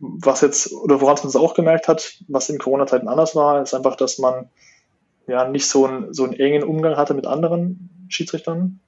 was 0.00 0.40
jetzt, 0.40 0.72
oder 0.72 1.00
woran 1.00 1.16
man 1.16 1.28
es 1.28 1.36
auch 1.36 1.54
gemerkt 1.54 1.88
hat, 1.88 2.18
was 2.28 2.48
in 2.48 2.58
Corona-Zeiten 2.58 3.08
anders 3.08 3.34
war, 3.34 3.62
ist 3.62 3.74
einfach, 3.74 3.96
dass 3.96 4.18
man 4.18 4.48
ja 5.26 5.48
nicht 5.48 5.66
so, 5.66 5.86
einen 5.86 6.14
so 6.14 6.24
einen 6.24 6.34
engen 6.34 6.62
Umgang 6.62 6.96
hatte 6.96 7.14
mit 7.14 7.26
anderen 7.26 8.06
Schiedsrichtern. 8.08 8.80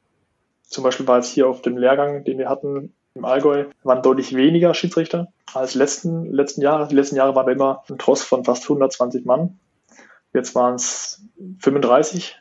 Zum 0.62 0.84
Beispiel 0.84 1.06
war 1.06 1.16
jetzt 1.16 1.32
hier 1.32 1.48
auf 1.48 1.62
dem 1.62 1.76
Lehrgang, 1.76 2.24
den 2.24 2.38
wir 2.38 2.48
hatten 2.48 2.94
im 3.14 3.24
Allgäu, 3.24 3.66
waren 3.82 4.02
deutlich 4.02 4.34
weniger 4.36 4.72
Schiedsrichter 4.72 5.28
als 5.52 5.74
letzten, 5.74 6.32
letzten 6.32 6.62
Jahre. 6.62 6.86
Die 6.88 6.94
letzten 6.94 7.16
Jahre 7.16 7.34
waren 7.34 7.46
wir 7.46 7.54
immer 7.54 7.82
ein 7.90 7.98
Tross 7.98 8.22
von 8.22 8.44
fast 8.44 8.62
120 8.64 9.24
Mann. 9.24 9.58
Jetzt 10.32 10.54
waren 10.54 10.76
es 10.76 11.22
35. 11.58 12.36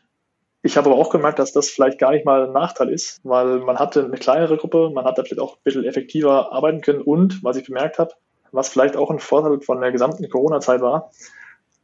Ich 0.61 0.77
habe 0.77 0.91
aber 0.91 0.99
auch 0.99 1.09
gemerkt, 1.09 1.39
dass 1.39 1.53
das 1.53 1.69
vielleicht 1.69 1.99
gar 1.99 2.11
nicht 2.11 2.25
mal 2.25 2.45
ein 2.45 2.53
Nachteil 2.53 2.89
ist, 2.89 3.19
weil 3.23 3.59
man 3.59 3.79
hatte 3.79 4.05
eine 4.05 4.17
kleinere 4.17 4.57
Gruppe, 4.57 4.91
man 4.93 5.05
hat 5.05 5.17
da 5.17 5.23
vielleicht 5.23 5.41
auch 5.41 5.55
ein 5.55 5.63
bisschen 5.63 5.85
effektiver 5.85 6.51
arbeiten 6.51 6.81
können 6.81 7.01
und, 7.01 7.43
was 7.43 7.57
ich 7.57 7.65
bemerkt 7.65 7.97
habe, 7.97 8.13
was 8.51 8.69
vielleicht 8.69 8.95
auch 8.95 9.11
ein 9.11 9.19
Vorteil 9.19 9.61
von 9.61 9.81
der 9.81 9.91
gesamten 9.91 10.27
Corona-Zeit 10.29 10.81
war, 10.81 11.11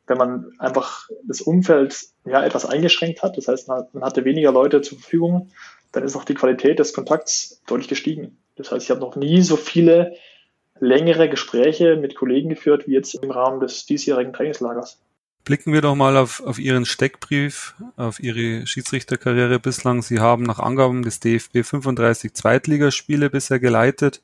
wenn 0.07 0.17
man 0.17 0.51
einfach 0.59 1.09
das 1.23 1.41
Umfeld 1.41 1.97
ja 2.25 2.43
etwas 2.43 2.65
eingeschränkt 2.65 3.23
hat, 3.23 3.37
das 3.37 3.47
heißt, 3.47 3.67
man, 3.67 3.87
hatte 4.01 4.25
weniger 4.25 4.51
Leute 4.51 4.81
zur 4.81 4.99
Verfügung, 4.99 5.49
dann 5.91 6.03
ist 6.03 6.15
auch 6.15 6.25
die 6.25 6.35
Qualität 6.35 6.79
des 6.79 6.93
Kontakts 6.93 7.61
deutlich 7.67 7.87
gestiegen. 7.87 8.37
Das 8.55 8.71
heißt, 8.71 8.85
ich 8.85 8.91
habe 8.91 9.01
noch 9.01 9.15
nie 9.15 9.41
so 9.41 9.55
viele 9.55 10.15
längere 10.79 11.29
Gespräche 11.29 11.95
mit 11.95 12.15
Kollegen 12.15 12.49
geführt 12.49 12.87
wie 12.87 12.93
jetzt 12.93 13.15
im 13.15 13.31
Rahmen 13.31 13.59
des 13.59 13.85
diesjährigen 13.85 14.33
Trainingslagers. 14.33 14.99
Blicken 15.45 15.73
wir 15.73 15.81
doch 15.81 15.95
mal 15.95 16.17
auf, 16.17 16.41
auf 16.43 16.57
Ihren 16.59 16.85
Steckbrief, 16.85 17.75
auf 17.97 18.19
Ihre 18.19 18.65
Schiedsrichterkarriere 18.65 19.59
bislang. 19.59 20.01
Sie 20.01 20.19
haben 20.19 20.43
nach 20.43 20.59
Angaben 20.59 21.03
des 21.03 21.19
DFB 21.19 21.63
35 21.63 22.33
Zweitligaspiele 22.33 23.29
bisher 23.29 23.59
geleitet 23.59 24.21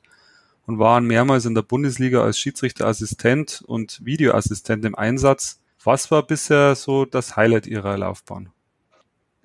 und 0.66 0.78
waren 0.78 1.04
mehrmals 1.04 1.44
in 1.44 1.54
der 1.54 1.62
Bundesliga 1.62 2.22
als 2.22 2.38
Schiedsrichterassistent 2.38 3.62
und 3.66 4.04
Videoassistent 4.04 4.84
im 4.84 4.94
Einsatz. 4.94 5.60
Was 5.84 6.10
war 6.10 6.22
bisher 6.22 6.74
so 6.74 7.04
das 7.04 7.36
Highlight 7.36 7.66
Ihrer 7.66 7.96
Laufbahn? 7.98 8.50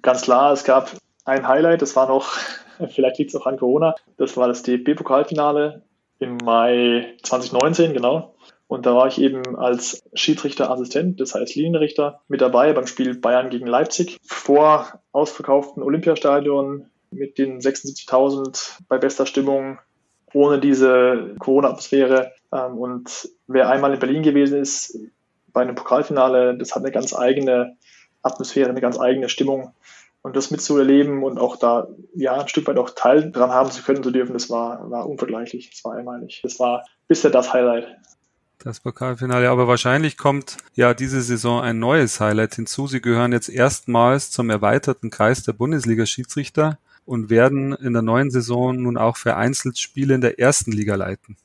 Ganz 0.01 0.21
klar, 0.21 0.53
es 0.53 0.63
gab 0.63 0.91
ein 1.25 1.47
Highlight, 1.47 1.81
das 1.81 1.95
war 1.95 2.07
noch, 2.07 2.33
vielleicht 2.93 3.17
liegt 3.17 3.31
es 3.31 3.35
auch 3.35 3.47
an 3.47 3.57
Corona, 3.57 3.95
das 4.17 4.37
war 4.37 4.47
das 4.47 4.63
DFB-Pokalfinale 4.63 5.81
im 6.19 6.37
Mai 6.37 7.15
2019, 7.23 7.93
genau. 7.93 8.35
Und 8.67 8.85
da 8.85 8.93
war 8.93 9.07
ich 9.07 9.19
eben 9.19 9.55
als 9.55 10.03
Schiedsrichterassistent, 10.13 11.21
das 11.21 11.33
heißt 11.33 11.55
Linienrichter, 11.55 12.21
mit 12.27 12.41
dabei 12.41 12.73
beim 12.73 12.85
Spiel 12.85 13.17
Bayern 13.17 13.49
gegen 13.49 13.65
Leipzig 13.65 14.17
vor 14.23 15.01
ausverkauften 15.13 15.81
Olympiastadion 15.81 16.87
mit 17.09 17.37
den 17.37 17.61
76.000 17.61 18.79
bei 18.89 18.97
bester 18.97 19.25
Stimmung 19.25 19.79
ohne 20.33 20.59
diese 20.59 21.35
Corona-Atmosphäre. 21.39 22.31
Ähm, 22.51 22.77
und 22.77 23.29
wer 23.47 23.69
einmal 23.69 23.93
in 23.93 23.99
Berlin 23.99 24.23
gewesen 24.23 24.59
ist, 24.59 24.97
bei 25.53 25.61
einem 25.61 25.75
Pokalfinale, 25.75 26.57
das 26.57 26.75
hat 26.75 26.83
eine 26.83 26.91
ganz 26.91 27.15
eigene 27.15 27.77
Atmosphäre, 28.21 28.69
eine 28.69 28.81
ganz 28.81 28.99
eigene 28.99 29.29
Stimmung. 29.29 29.73
Und 30.21 30.35
das 30.35 30.51
mitzuerleben 30.51 31.23
und 31.23 31.39
auch 31.39 31.55
da 31.55 31.87
ja 32.13 32.33
ein 32.33 32.47
Stück 32.47 32.67
weit 32.67 32.77
auch 32.77 32.89
Teil 32.89 33.31
dran 33.31 33.51
haben 33.51 33.71
zu 33.71 33.81
können 33.81 34.03
zu 34.03 34.11
dürfen, 34.11 34.33
das 34.33 34.49
war, 34.49 34.89
war 34.91 35.07
unvergleichlich, 35.07 35.69
das 35.69 35.85
war 35.85 35.93
einmalig. 35.93 36.41
Das 36.43 36.59
war 36.59 36.83
bisher 37.07 37.31
das 37.31 37.53
Highlight. 37.53 37.87
Das 38.59 38.79
Pokalfinale, 38.79 39.49
aber 39.49 39.67
wahrscheinlich 39.67 40.17
kommt 40.17 40.57
ja 40.73 40.93
diese 40.93 41.21
Saison 41.21 41.61
ein 41.61 41.79
neues 41.79 42.19
Highlight 42.19 42.55
hinzu. 42.55 42.87
Sie 42.87 43.01
gehören 43.01 43.31
jetzt 43.31 43.49
erstmals 43.49 44.31
zum 44.31 44.49
erweiterten 44.49 45.11
Kreis 45.11 45.43
der 45.43 45.53
Bundesliga-Schiedsrichter 45.53 46.77
und 47.07 47.29
werden 47.29 47.73
in 47.73 47.93
der 47.93 48.01
neuen 48.01 48.29
Saison 48.29 48.75
nun 48.75 48.97
auch 48.97 49.17
vereinzelt 49.17 49.79
Spiele 49.79 50.13
in 50.13 50.21
der 50.21 50.39
ersten 50.39 50.71
Liga 50.71 50.95
leiten. 50.95 51.37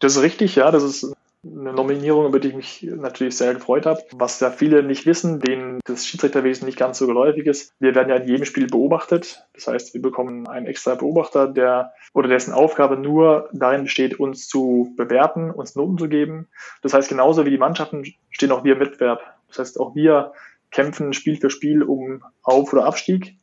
Das 0.00 0.16
ist 0.16 0.22
richtig, 0.22 0.54
ja. 0.54 0.70
Das 0.70 0.82
ist 0.82 1.12
eine 1.42 1.72
Nominierung, 1.72 2.26
über 2.26 2.40
die 2.40 2.48
ich 2.48 2.54
mich 2.54 2.82
natürlich 2.82 3.36
sehr 3.36 3.54
gefreut 3.54 3.86
habe. 3.86 4.02
Was 4.12 4.38
ja 4.40 4.50
viele 4.50 4.82
nicht 4.82 5.06
wissen, 5.06 5.40
denen 5.40 5.80
das 5.86 6.06
Schiedsrichterwesen 6.06 6.66
nicht 6.66 6.78
ganz 6.78 6.98
so 6.98 7.06
geläufig 7.06 7.46
ist. 7.46 7.72
Wir 7.80 7.94
werden 7.94 8.10
ja 8.10 8.16
in 8.16 8.28
jedem 8.28 8.44
Spiel 8.44 8.66
beobachtet. 8.66 9.46
Das 9.54 9.66
heißt, 9.66 9.94
wir 9.94 10.02
bekommen 10.02 10.46
einen 10.46 10.66
extra 10.66 10.94
Beobachter, 10.94 11.48
der 11.48 11.94
oder 12.12 12.28
dessen 12.28 12.52
Aufgabe 12.52 12.98
nur 12.98 13.48
darin 13.52 13.84
besteht, 13.84 14.20
uns 14.20 14.46
zu 14.46 14.92
bewerten, 14.96 15.50
uns 15.50 15.74
Noten 15.74 15.96
zu 15.96 16.08
geben. 16.08 16.48
Das 16.82 16.92
heißt, 16.92 17.08
genauso 17.08 17.46
wie 17.46 17.50
die 17.50 17.58
Mannschaften 17.58 18.04
stehen 18.30 18.52
auch 18.52 18.62
wir 18.62 18.74
im 18.74 18.80
Wettbewerb. 18.80 19.22
Das 19.48 19.58
heißt, 19.58 19.80
auch 19.80 19.94
wir 19.94 20.32
kämpfen 20.70 21.14
Spiel 21.14 21.38
für 21.38 21.48
Spiel 21.48 21.82
um 21.82 22.22
Auf- 22.42 22.72
oder 22.74 22.84
Abstieg. 22.84 23.38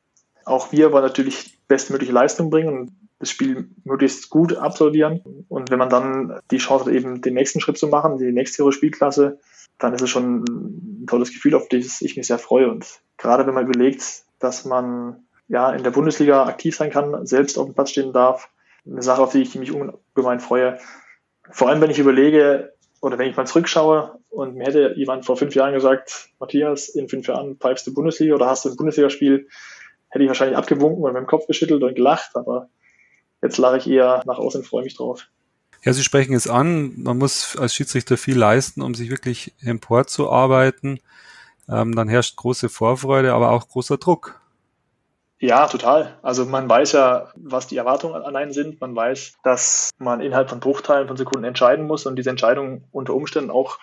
Auch 0.45 0.71
wir 0.71 0.91
wollen 0.91 1.03
natürlich 1.03 1.57
bestmögliche 1.67 2.13
Leistung 2.13 2.49
bringen 2.49 2.77
und 2.77 2.91
das 3.19 3.29
Spiel 3.29 3.69
möglichst 3.83 4.29
gut 4.29 4.55
absolvieren. 4.55 5.21
Und 5.49 5.71
wenn 5.71 5.79
man 5.79 5.89
dann 5.89 6.39
die 6.51 6.57
Chance 6.57 6.85
hat, 6.85 6.93
eben 6.93 7.21
den 7.21 7.33
nächsten 7.33 7.59
Schritt 7.59 7.77
zu 7.77 7.87
machen, 7.87 8.17
die 8.17 8.31
nächste 8.31 8.59
höhere 8.59 8.73
Spielklasse, 8.73 9.39
dann 9.79 9.93
ist 9.93 10.01
es 10.01 10.09
schon 10.09 10.43
ein 10.43 11.05
tolles 11.07 11.33
Gefühl, 11.33 11.55
auf 11.55 11.67
das 11.69 12.01
ich 12.01 12.15
mich 12.15 12.27
sehr 12.27 12.39
freue. 12.39 12.69
Und 12.69 13.01
gerade 13.17 13.47
wenn 13.47 13.53
man 13.53 13.67
überlegt, 13.67 14.23
dass 14.39 14.65
man 14.65 15.25
ja 15.47 15.71
in 15.71 15.83
der 15.83 15.91
Bundesliga 15.91 16.45
aktiv 16.45 16.75
sein 16.75 16.91
kann, 16.91 17.25
selbst 17.25 17.57
auf 17.57 17.65
dem 17.65 17.73
Platz 17.73 17.91
stehen 17.91 18.13
darf, 18.13 18.49
eine 18.85 19.01
Sache, 19.01 19.21
auf 19.21 19.31
die 19.31 19.41
ich 19.41 19.55
mich 19.55 19.71
ungemein 19.71 20.39
freue. 20.39 20.77
Vor 21.49 21.69
allem, 21.69 21.81
wenn 21.81 21.89
ich 21.89 21.99
überlege, 21.99 22.73
oder 23.01 23.17
wenn 23.17 23.29
ich 23.29 23.37
mal 23.37 23.45
zurückschaue 23.45 24.19
und 24.29 24.55
mir 24.55 24.65
hätte 24.65 24.93
jemand 24.95 25.25
vor 25.25 25.37
fünf 25.37 25.53
Jahren 25.55 25.73
gesagt, 25.73 26.29
Matthias, 26.39 26.89
in 26.89 27.07
fünf 27.07 27.27
Jahren 27.27 27.57
pfeifst 27.57 27.85
du 27.85 27.93
Bundesliga 27.93 28.35
oder 28.35 28.47
hast 28.47 28.65
du 28.65 28.69
ein 28.69 28.75
Bundesligaspiel, 28.75 29.47
hätte 30.15 30.24
ich 30.24 30.29
wahrscheinlich 30.29 30.57
abgewunken 30.57 31.03
und 31.03 31.13
mit 31.13 31.22
dem 31.22 31.27
Kopf 31.27 31.45
geschüttelt 31.45 31.84
und 31.84 31.93
gelacht, 31.93 32.31
aber 32.36 32.69
Jetzt 33.45 33.60
lache 33.60 33.77
ich 33.77 33.88
eher 33.88 34.24
nach 34.25 34.39
außen 34.39 34.62
und 34.62 34.67
freue 34.67 34.84
mich 34.84 34.95
drauf. 34.95 35.27
Ja, 35.84 35.93
Sie 35.93 36.03
sprechen 36.03 36.34
es 36.34 36.50
an. 36.50 36.93
Man 36.98 37.19
muss 37.19 37.55
als 37.55 37.75
Schiedsrichter 37.75 38.17
viel 38.17 38.36
leisten, 38.36 38.81
um 38.81 38.95
sich 38.95 39.12
wirklich 39.12 39.53
emporzuarbeiten. 39.62 41.00
Ähm, 41.69 41.95
dann 41.95 42.07
herrscht 42.07 42.38
große 42.38 42.69
Vorfreude, 42.69 43.34
aber 43.34 43.51
auch 43.51 43.67
großer 43.67 43.98
Druck. 43.98 44.41
Ja, 45.39 45.67
total. 45.67 46.17
Also 46.24 46.45
man 46.45 46.67
weiß 46.67 46.93
ja, 46.93 47.31
was 47.36 47.67
die 47.67 47.77
Erwartungen 47.77 48.15
an 48.15 48.36
einen 48.36 48.51
sind. 48.51 48.81
Man 48.81 48.95
weiß, 48.95 49.34
dass 49.43 49.91
man 50.00 50.22
innerhalb 50.22 50.50
von 50.50 50.60
Bruchteilen 50.60 51.07
von 51.07 51.17
Sekunden 51.17 51.45
entscheiden 51.45 51.86
muss 51.86 52.07
und 52.07 52.15
diese 52.15 52.31
Entscheidung 52.31 52.86
unter 52.91 53.13
Umständen 53.13 53.51
auch 53.51 53.77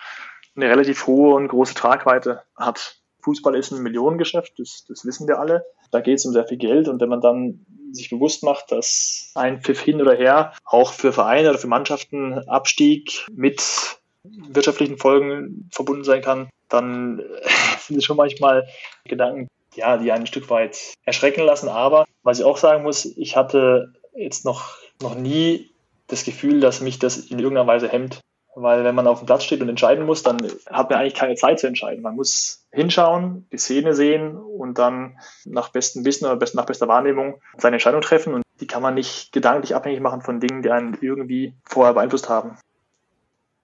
eine 0.57 0.69
relativ 0.69 1.07
hohe 1.07 1.35
und 1.35 1.47
große 1.47 1.73
Tragweite 1.73 2.43
hat. 2.57 2.97
Fußball 3.23 3.55
ist 3.55 3.71
ein 3.71 3.83
Millionengeschäft, 3.83 4.59
das, 4.59 4.85
das 4.87 5.05
wissen 5.05 5.27
wir 5.27 5.39
alle. 5.39 5.65
Da 5.91 6.01
geht 6.01 6.19
es 6.19 6.25
um 6.25 6.33
sehr 6.33 6.45
viel 6.45 6.57
Geld 6.57 6.87
und 6.87 7.01
wenn 7.01 7.09
man 7.09 7.21
dann 7.21 7.65
sich 7.91 8.09
bewusst 8.09 8.43
macht, 8.43 8.71
dass 8.71 9.31
ein 9.35 9.61
Pfiff 9.61 9.81
hin 9.81 10.01
oder 10.01 10.15
her 10.15 10.53
auch 10.65 10.93
für 10.93 11.13
Vereine 11.13 11.49
oder 11.49 11.59
für 11.59 11.67
Mannschaften 11.67 12.39
Abstieg 12.47 13.25
mit 13.31 13.99
wirtschaftlichen 14.23 14.97
Folgen 14.97 15.69
verbunden 15.71 16.03
sein 16.03 16.21
kann, 16.21 16.49
dann 16.69 17.21
sind 17.79 17.97
es 17.97 18.05
schon 18.05 18.17
manchmal 18.17 18.67
Gedanken, 19.05 19.47
ja, 19.75 19.97
die 19.97 20.11
einen 20.11 20.23
ein 20.23 20.27
Stück 20.27 20.49
weit 20.49 20.77
erschrecken 21.03 21.43
lassen. 21.43 21.69
Aber 21.69 22.05
was 22.23 22.39
ich 22.39 22.45
auch 22.45 22.57
sagen 22.57 22.83
muss, 22.83 23.05
ich 23.05 23.35
hatte 23.35 23.93
jetzt 24.15 24.45
noch, 24.45 24.77
noch 25.01 25.15
nie 25.15 25.71
das 26.07 26.23
Gefühl, 26.23 26.59
dass 26.59 26.81
mich 26.81 26.99
das 26.99 27.17
in 27.17 27.39
irgendeiner 27.39 27.67
Weise 27.67 27.89
hemmt. 27.89 28.19
Weil 28.55 28.83
wenn 28.83 28.95
man 28.95 29.07
auf 29.07 29.19
dem 29.19 29.25
Platz 29.25 29.43
steht 29.43 29.61
und 29.61 29.69
entscheiden 29.69 30.05
muss, 30.05 30.21
dann 30.21 30.37
hat 30.69 30.89
man 30.89 30.99
eigentlich 30.99 31.15
keine 31.15 31.35
Zeit 31.35 31.59
zu 31.59 31.67
entscheiden. 31.67 32.03
Man 32.03 32.15
muss 32.15 32.65
hinschauen, 32.71 33.47
die 33.51 33.57
Szene 33.57 33.95
sehen 33.95 34.37
und 34.37 34.77
dann 34.77 35.17
nach 35.45 35.69
bestem 35.69 36.05
Wissen 36.05 36.25
oder 36.25 36.45
nach 36.53 36.65
bester 36.65 36.87
Wahrnehmung 36.87 37.41
seine 37.57 37.77
Entscheidung 37.77 38.01
treffen. 38.01 38.35
Und 38.35 38.43
die 38.59 38.67
kann 38.67 38.83
man 38.83 38.93
nicht 38.93 39.31
gedanklich 39.31 39.75
abhängig 39.75 40.01
machen 40.01 40.21
von 40.21 40.39
Dingen, 40.39 40.61
die 40.61 40.69
einen 40.69 40.97
irgendwie 41.01 41.53
vorher 41.63 41.93
beeinflusst 41.93 42.29
haben. 42.29 42.57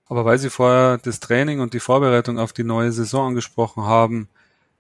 Aber 0.08 0.25
weil 0.25 0.39
Sie 0.39 0.50
vorher 0.50 0.98
das 0.98 1.19
Training 1.19 1.60
und 1.60 1.75
die 1.75 1.79
Vorbereitung 1.79 2.39
auf 2.39 2.51
die 2.51 2.63
neue 2.63 2.91
Saison 2.91 3.27
angesprochen 3.27 3.84
haben, 3.84 4.27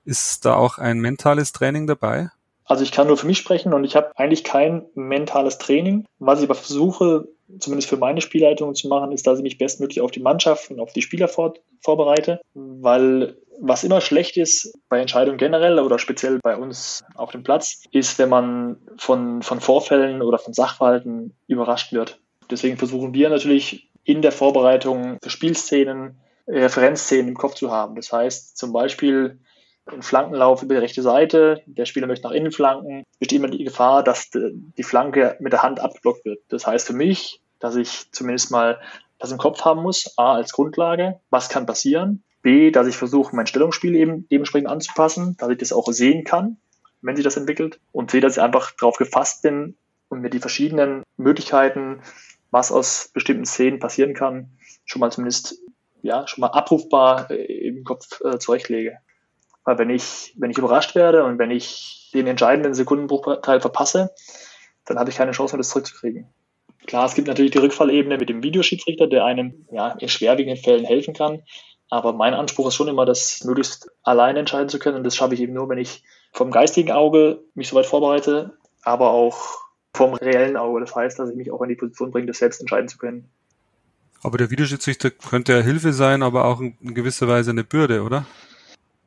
ist 0.05 0.43
da 0.45 0.55
auch 0.55 0.79
ein 0.79 0.99
mentales 0.99 1.51
Training 1.51 1.85
dabei? 1.85 2.31
Also 2.69 2.83
ich 2.83 2.91
kann 2.91 3.07
nur 3.07 3.17
für 3.17 3.25
mich 3.25 3.39
sprechen 3.39 3.73
und 3.73 3.83
ich 3.83 3.95
habe 3.95 4.11
eigentlich 4.15 4.43
kein 4.43 4.85
mentales 4.93 5.57
Training. 5.57 6.05
Was 6.19 6.39
ich 6.39 6.45
aber 6.45 6.53
versuche, 6.53 7.27
zumindest 7.57 7.89
für 7.89 7.97
meine 7.97 8.21
Spielleitung 8.21 8.75
zu 8.75 8.87
machen, 8.87 9.11
ist, 9.11 9.25
dass 9.25 9.39
ich 9.39 9.43
mich 9.43 9.57
bestmöglich 9.57 10.01
auf 10.01 10.11
die 10.11 10.19
Mannschaft 10.19 10.69
und 10.69 10.79
auf 10.79 10.93
die 10.93 11.01
Spieler 11.01 11.27
vor, 11.27 11.55
vorbereite, 11.81 12.39
weil 12.53 13.35
was 13.59 13.83
immer 13.83 14.01
schlecht 14.01 14.37
ist 14.37 14.71
bei 14.87 14.99
Entscheidungen 14.99 15.39
generell 15.39 15.79
oder 15.79 15.97
speziell 15.97 16.39
bei 16.43 16.55
uns 16.55 17.03
auf 17.15 17.31
dem 17.31 17.41
Platz, 17.41 17.83
ist, 17.91 18.19
wenn 18.19 18.29
man 18.29 18.77
von, 18.97 19.41
von 19.41 19.59
Vorfällen 19.59 20.21
oder 20.21 20.37
von 20.37 20.53
Sachverhalten 20.53 21.33
überrascht 21.47 21.91
wird. 21.91 22.21
Deswegen 22.51 22.77
versuchen 22.77 23.15
wir 23.15 23.29
natürlich 23.29 23.89
in 24.03 24.21
der 24.21 24.31
Vorbereitung 24.31 25.17
für 25.23 25.31
Spielszenen 25.31 26.19
Referenzszenen 26.47 27.29
im 27.29 27.35
Kopf 27.35 27.55
zu 27.55 27.71
haben. 27.71 27.95
Das 27.95 28.11
heißt 28.11 28.57
zum 28.57 28.73
Beispiel, 28.73 29.39
ein 29.93 30.01
Flankenlauf 30.01 30.63
über 30.63 30.75
die 30.75 30.81
rechte 30.81 31.01
Seite, 31.01 31.61
der 31.65 31.85
Spieler 31.85 32.07
möchte 32.07 32.27
nach 32.27 32.33
innen 32.33 32.51
flanken, 32.51 33.03
besteht 33.19 33.39
immer 33.39 33.49
die 33.49 33.63
Gefahr, 33.63 34.03
dass 34.03 34.29
die 34.31 34.83
Flanke 34.83 35.37
mit 35.39 35.53
der 35.53 35.63
Hand 35.63 35.79
abgeblockt 35.79 36.25
wird. 36.25 36.39
Das 36.49 36.65
heißt 36.65 36.87
für 36.87 36.93
mich, 36.93 37.41
dass 37.59 37.75
ich 37.75 38.11
zumindest 38.11 38.51
mal 38.51 38.79
das 39.17 39.31
im 39.31 39.37
Kopf 39.37 39.63
haben 39.65 39.81
muss, 39.81 40.13
A, 40.17 40.35
als 40.35 40.53
Grundlage, 40.53 41.19
was 41.29 41.49
kann 41.49 41.65
passieren, 41.65 42.23
B, 42.41 42.71
dass 42.71 42.87
ich 42.87 42.95
versuche, 42.95 43.35
mein 43.35 43.47
Stellungsspiel 43.47 43.95
eben 43.95 44.27
dementsprechend 44.29 44.69
anzupassen, 44.69 45.35
dass 45.37 45.49
ich 45.49 45.57
das 45.57 45.73
auch 45.73 45.91
sehen 45.91 46.23
kann, 46.23 46.57
wenn 47.01 47.15
sich 47.15 47.25
das 47.25 47.37
entwickelt, 47.37 47.79
und 47.91 48.11
C, 48.11 48.21
dass 48.21 48.37
ich 48.37 48.41
einfach 48.41 48.71
darauf 48.79 48.97
gefasst 48.97 49.41
bin 49.41 49.75
und 50.07 50.21
mir 50.21 50.29
die 50.29 50.39
verschiedenen 50.39 51.03
Möglichkeiten, 51.17 52.01
was 52.51 52.71
aus 52.71 53.11
bestimmten 53.13 53.45
Szenen 53.45 53.79
passieren 53.79 54.13
kann, 54.13 54.51
schon 54.85 55.01
mal 55.01 55.11
zumindest 55.11 55.59
ja, 56.01 56.27
schon 56.27 56.41
mal 56.41 56.47
abrufbar 56.47 57.29
äh, 57.29 57.67
im 57.67 57.83
Kopf 57.83 58.21
äh, 58.21 58.39
zurechtlege. 58.39 58.99
Weil 59.63 59.77
wenn 59.77 59.89
ich, 59.89 60.33
wenn 60.37 60.51
ich 60.51 60.57
überrascht 60.57 60.95
werde 60.95 61.23
und 61.23 61.37
wenn 61.37 61.51
ich 61.51 62.09
den 62.13 62.27
entscheidenden 62.27 62.73
Sekundenbruchteil 62.73 63.61
verpasse, 63.61 64.11
dann 64.85 64.97
habe 64.97 65.09
ich 65.09 65.17
keine 65.17 65.31
Chance 65.31 65.55
mehr, 65.55 65.59
das 65.59 65.69
zurückzukriegen. 65.69 66.27
Klar, 66.87 67.05
es 67.05 67.13
gibt 67.13 67.27
natürlich 67.27 67.51
die 67.51 67.59
Rückfallebene 67.59 68.17
mit 68.17 68.29
dem 68.29 68.41
Videoschiedsrichter, 68.41 69.07
der 69.07 69.25
einem 69.25 69.67
ja, 69.71 69.89
in 69.99 70.09
schwerwiegenden 70.09 70.61
Fällen 70.63 70.85
helfen 70.85 71.13
kann. 71.13 71.43
Aber 71.89 72.13
mein 72.13 72.33
Anspruch 72.33 72.67
ist 72.67 72.75
schon 72.75 72.87
immer, 72.87 73.05
das 73.05 73.43
möglichst 73.43 73.91
allein 74.03 74.37
entscheiden 74.37 74.69
zu 74.69 74.79
können. 74.79 74.97
Und 74.97 75.03
das 75.03 75.15
schaffe 75.15 75.33
ich 75.33 75.41
eben 75.41 75.53
nur, 75.53 75.69
wenn 75.69 75.77
ich 75.77 76.03
vom 76.31 76.51
geistigen 76.51 76.91
Auge 76.91 77.41
mich 77.53 77.69
soweit 77.69 77.85
vorbereite, 77.85 78.57
aber 78.83 79.11
auch 79.11 79.59
vom 79.93 80.13
reellen 80.13 80.55
Auge. 80.55 80.79
Das 80.79 80.95
heißt, 80.95 81.19
dass 81.19 81.29
ich 81.29 81.35
mich 81.35 81.51
auch 81.51 81.61
in 81.61 81.69
die 81.69 81.75
Position 81.75 82.11
bringe, 82.11 82.27
das 82.27 82.37
selbst 82.37 82.61
entscheiden 82.61 82.87
zu 82.87 82.97
können. 82.97 83.29
Aber 84.21 84.37
der 84.37 84.51
Videoschiedsrichter 84.51 85.11
könnte 85.11 85.53
ja 85.53 85.61
Hilfe 85.61 85.93
sein, 85.93 86.23
aber 86.23 86.45
auch 86.45 86.59
in 86.59 86.93
gewisser 86.93 87.27
Weise 87.27 87.51
eine 87.51 87.63
Bürde, 87.63 88.03
oder? 88.03 88.25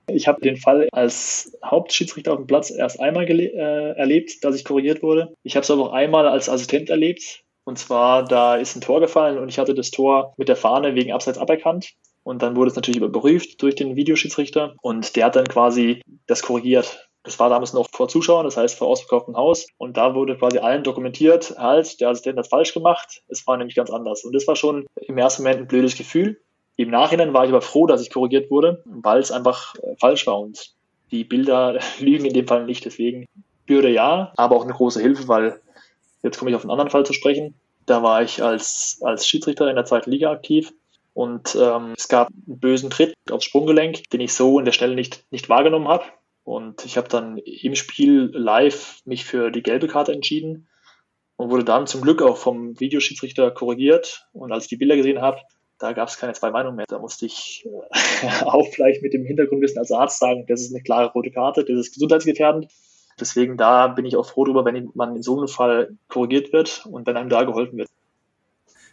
Ich 0.07 0.29
habe 0.29 0.41
den 0.41 0.57
Fall 0.57 0.89
als 0.93 1.57
Hauptschiedsrichter 1.65 2.33
auf 2.33 2.39
dem 2.39 2.47
Platz 2.47 2.71
erst 2.71 3.01
einmal 3.01 3.29
äh, 3.29 3.93
erlebt, 3.97 4.45
dass 4.45 4.57
ich 4.57 4.65
korrigiert 4.65 5.03
wurde. 5.03 5.35
Ich 5.43 5.57
habe 5.57 5.65
es 5.65 5.71
aber 5.71 5.89
auch 5.89 5.93
einmal 5.93 6.27
als 6.27 6.49
Assistent 6.49 6.91
erlebt. 6.91 7.45
Und 7.65 7.79
zwar, 7.79 8.25
da 8.25 8.57
ist 8.57 8.75
ein 8.75 8.81
Tor 8.81 9.01
gefallen 9.01 9.39
und 9.39 9.49
ich 9.49 9.59
hatte 9.59 9.75
das 9.75 9.93
Tor 9.93 10.35
mit 10.37 10.49
der 10.49 10.57
Fahne 10.57 10.95
wegen 10.95 11.13
Abseits 11.13 11.39
aberkannt. 11.39 11.93
Und 12.25 12.43
dann 12.43 12.57
wurde 12.57 12.71
es 12.71 12.77
natürlich 12.77 13.01
überprüft 13.01 13.63
durch 13.63 13.75
den 13.75 13.97
Videoschiedsrichter 13.97 14.75
und 14.81 15.17
der 15.17 15.27
hat 15.27 15.37
dann 15.37 15.47
quasi 15.47 16.03
das 16.27 16.43
korrigiert. 16.43 17.09
Das 17.25 17.39
war 17.39 17.51
damals 17.51 17.73
noch 17.73 17.89
vor 17.93 18.09
Zuschauern, 18.09 18.45
das 18.45 18.57
heißt 18.57 18.77
vor 18.77 18.89
ausverkauftem 18.89 19.37
Haus. 19.37 19.67
Und 19.79 19.97
da 19.97 20.15
wurde 20.15 20.37
quasi 20.37 20.59
allen 20.59 20.83
dokumentiert, 20.83 21.55
halt, 21.57 22.01
der 22.01 22.09
Assistent 22.09 22.39
hat 22.39 22.49
falsch 22.49 22.75
gemacht. 22.75 23.23
Es 23.29 23.47
war 23.47 23.57
nämlich 23.57 23.77
ganz 23.77 23.91
anders. 23.91 24.25
Und 24.25 24.35
das 24.35 24.47
war 24.49 24.57
schon 24.57 24.87
im 24.97 25.19
ersten 25.19 25.43
Moment 25.43 25.61
ein 25.61 25.69
blödes 25.69 25.97
Gefühl. 25.97 26.41
Im 26.76 26.91
Nachhinein 26.91 27.33
war 27.33 27.45
ich 27.45 27.50
aber 27.50 27.62
froh, 27.62 27.87
dass 27.87 28.02
ich 28.02 28.12
korrigiert 28.12 28.50
wurde, 28.50 28.83
weil 28.85 29.21
es 29.21 29.31
einfach 29.31 29.75
äh, 29.76 29.97
falsch 29.99 30.26
war 30.26 30.41
und 30.41 30.75
die 31.11 31.25
Bilder 31.25 31.79
lügen 32.00 32.25
in 32.25 32.35
dem 32.35 32.47
Fall 32.47 32.64
nicht. 32.64 32.85
Deswegen 32.85 33.26
Bürde 33.67 33.91
ja, 33.91 34.33
aber 34.37 34.57
auch 34.57 34.64
eine 34.64 34.73
große 34.73 35.00
Hilfe, 35.00 35.29
weil 35.29 35.61
jetzt 36.23 36.38
komme 36.38 36.50
ich 36.50 36.57
auf 36.57 36.62
einen 36.62 36.71
anderen 36.71 36.91
Fall 36.91 37.07
zu 37.07 37.12
sprechen. 37.12 37.55
Da 37.87 38.02
war 38.02 38.23
ich 38.23 38.43
als, 38.43 39.00
als 39.02 39.26
Schiedsrichter 39.26 39.69
in 39.69 39.76
der 39.76 39.85
zweiten 39.85 40.11
Liga 40.11 40.31
aktiv 40.31 40.73
und 41.14 41.57
ähm, 41.61 41.95
es 41.97 42.09
gab 42.09 42.29
einen 42.29 42.59
bösen 42.59 42.91
Tritt 42.91 43.14
aufs 43.31 43.45
Sprunggelenk, 43.45 44.09
den 44.11 44.21
ich 44.21 44.33
so 44.33 44.59
in 44.59 44.64
der 44.64 44.73
Stelle 44.73 44.95
nicht, 44.95 45.25
nicht 45.31 45.49
wahrgenommen 45.49 45.88
habe. 45.88 46.05
Und 46.45 46.85
ich 46.85 46.97
habe 46.97 47.09
dann 47.09 47.38
im 47.38 47.75
Spiel 47.75 48.31
live 48.33 49.00
mich 49.05 49.25
für 49.25 49.50
die 49.50 49.62
gelbe 49.62 49.88
Karte 49.88 50.12
entschieden 50.12 50.69
und 51.37 51.50
wurde 51.50 51.64
dann 51.64 51.87
zum 51.87 52.00
Glück 52.00 52.23
auch 52.23 52.37
vom 52.37 52.79
Videoschiedsrichter 52.81 53.50
korrigiert. 53.50 54.26
Und 54.33 54.52
als 54.52 54.64
ich 54.64 54.71
die 54.71 54.76
Bilder 54.76 54.97
gesehen 54.97 55.21
habe, 55.21 55.38
da 55.83 55.93
gab 55.93 56.09
es 56.09 56.17
keine 56.17 56.33
zwei 56.33 56.51
Meinungen 56.51 56.77
mehr. 56.77 56.87
Da 56.89 56.99
musste 56.99 57.27
ich 57.27 57.67
äh, 57.67 58.45
auch 58.45 58.69
vielleicht 58.69 59.03
mit 59.03 59.12
dem 59.12 59.25
Hintergrundwissen 59.25 59.79
als 59.79 59.91
Arzt 59.91 60.21
sagen, 60.21 60.47
das 60.47 60.61
ist 60.61 60.73
eine 60.73 60.83
klare 60.83 61.11
rote 61.12 61.31
Karte, 61.31 61.65
das 61.65 61.77
ist 61.77 61.95
gesundheitsgefährdend. 61.95 62.69
Deswegen 63.21 63.57
da 63.57 63.89
bin 63.89 64.07
ich 64.07 64.17
auch 64.17 64.27
froh 64.27 64.45
darüber, 64.45 64.65
wenn 64.65 64.91
man 64.95 65.17
in 65.17 65.23
so 65.23 65.37
einem 65.37 65.49
Fall 65.49 65.97
korrigiert 66.09 66.53
wird 66.53 66.87
und 66.87 67.07
wenn 67.07 67.17
einem 67.17 67.29
da 67.29 67.43
geholfen 67.43 67.79
wird. 67.79 67.89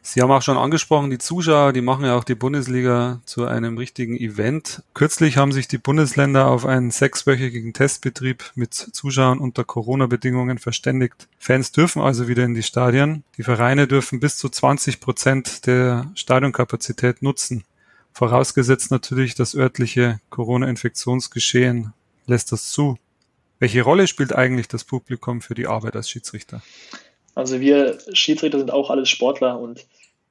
Sie 0.02 0.22
haben 0.22 0.32
auch 0.32 0.42
schon 0.42 0.58
angesprochen, 0.58 1.10
die 1.10 1.18
Zuschauer, 1.18 1.74
die 1.74 1.82
machen 1.82 2.06
ja 2.06 2.16
auch 2.16 2.24
die 2.24 2.36
Bundesliga 2.36 3.22
zu 3.26 3.46
einem 3.46 3.78
richtigen 3.78 4.18
Event. 4.18 4.82
Kürzlich 4.94 5.38
haben 5.38 5.52
sich 5.52 5.68
die 5.68 5.78
Bundesländer 5.78 6.48
auf 6.48 6.66
einen 6.66 6.90
sechswöchigen 6.90 7.74
Testbetrieb 7.74 8.52
mit 8.56 8.74
Zuschauern 8.74 9.40
unter 9.40 9.64
Corona-Bedingungen 9.64 10.58
verständigt. 10.58 11.28
Fans 11.38 11.72
dürfen 11.72 12.02
also 12.02 12.28
wieder 12.28 12.46
in 12.46 12.54
die 12.54 12.64
Stadien. 12.64 13.24
Die 13.38 13.44
Vereine 13.44 13.88
dürfen 13.88 14.20
bis 14.20 14.38
zu 14.38 14.50
20 14.50 15.00
Prozent 15.00 15.68
der 15.68 16.10
Stadionkapazität 16.16 17.22
nutzen. 17.22 17.64
Vorausgesetzt 18.14 18.92
natürlich, 18.92 19.36
das 19.36 19.54
örtliche 19.54 20.20
Corona-Infektionsgeschehen 20.30 21.94
lässt 22.26 22.52
das 22.52 22.72
zu. 22.72 22.98
Welche 23.60 23.82
Rolle 23.82 24.08
spielt 24.08 24.34
eigentlich 24.34 24.70
das 24.70 24.86
Publikum 24.86 25.42
für 25.42 25.54
die 25.54 25.68
Arbeit 25.68 25.96
als 25.98 26.10
Schiedsrichter? 26.10 26.62
Also 27.40 27.62
wir 27.62 27.98
Schiedsrichter 28.12 28.60
sind 28.60 28.72
auch 28.72 28.90
alles 28.90 29.10
Sportler 29.10 29.60
und 29.60 29.86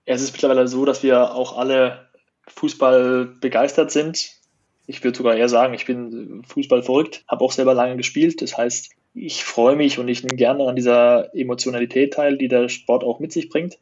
es 0.05 0.21
ist 0.21 0.33
mittlerweile 0.33 0.69
so, 0.69 0.85
dass 0.85 1.03
wir 1.03 1.35
auch 1.35 1.57
alle 1.57 2.07
Fußball 2.49 3.25
begeistert 3.41 3.91
sind. 3.91 4.33
Ich 4.87 5.03
würde 5.03 5.17
sogar 5.17 5.35
eher 5.35 5.49
sagen, 5.49 5.73
ich 5.73 5.87
bin 5.87 6.43
Fußball 6.47 6.83
verrückt, 6.83 7.25
habe 7.27 7.45
auch 7.45 7.53
selber 7.53 7.73
lange 7.73 7.97
gespielt. 7.97 8.43
Das 8.43 8.57
heißt, 8.57 8.91
ich 9.15 9.43
freue 9.43 9.75
mich 9.75 9.99
und 9.99 10.09
ich 10.09 10.23
nehme 10.23 10.37
gerne 10.37 10.67
an 10.69 10.77
dieser 10.77 11.35
Emotionalität 11.35 12.12
teil, 12.12 12.37
die 12.37 12.49
der 12.49 12.69
Sport 12.69 13.05
auch 13.05 13.21
mit 13.21 13.33
sich 13.33 13.49
bringt. 13.49 13.79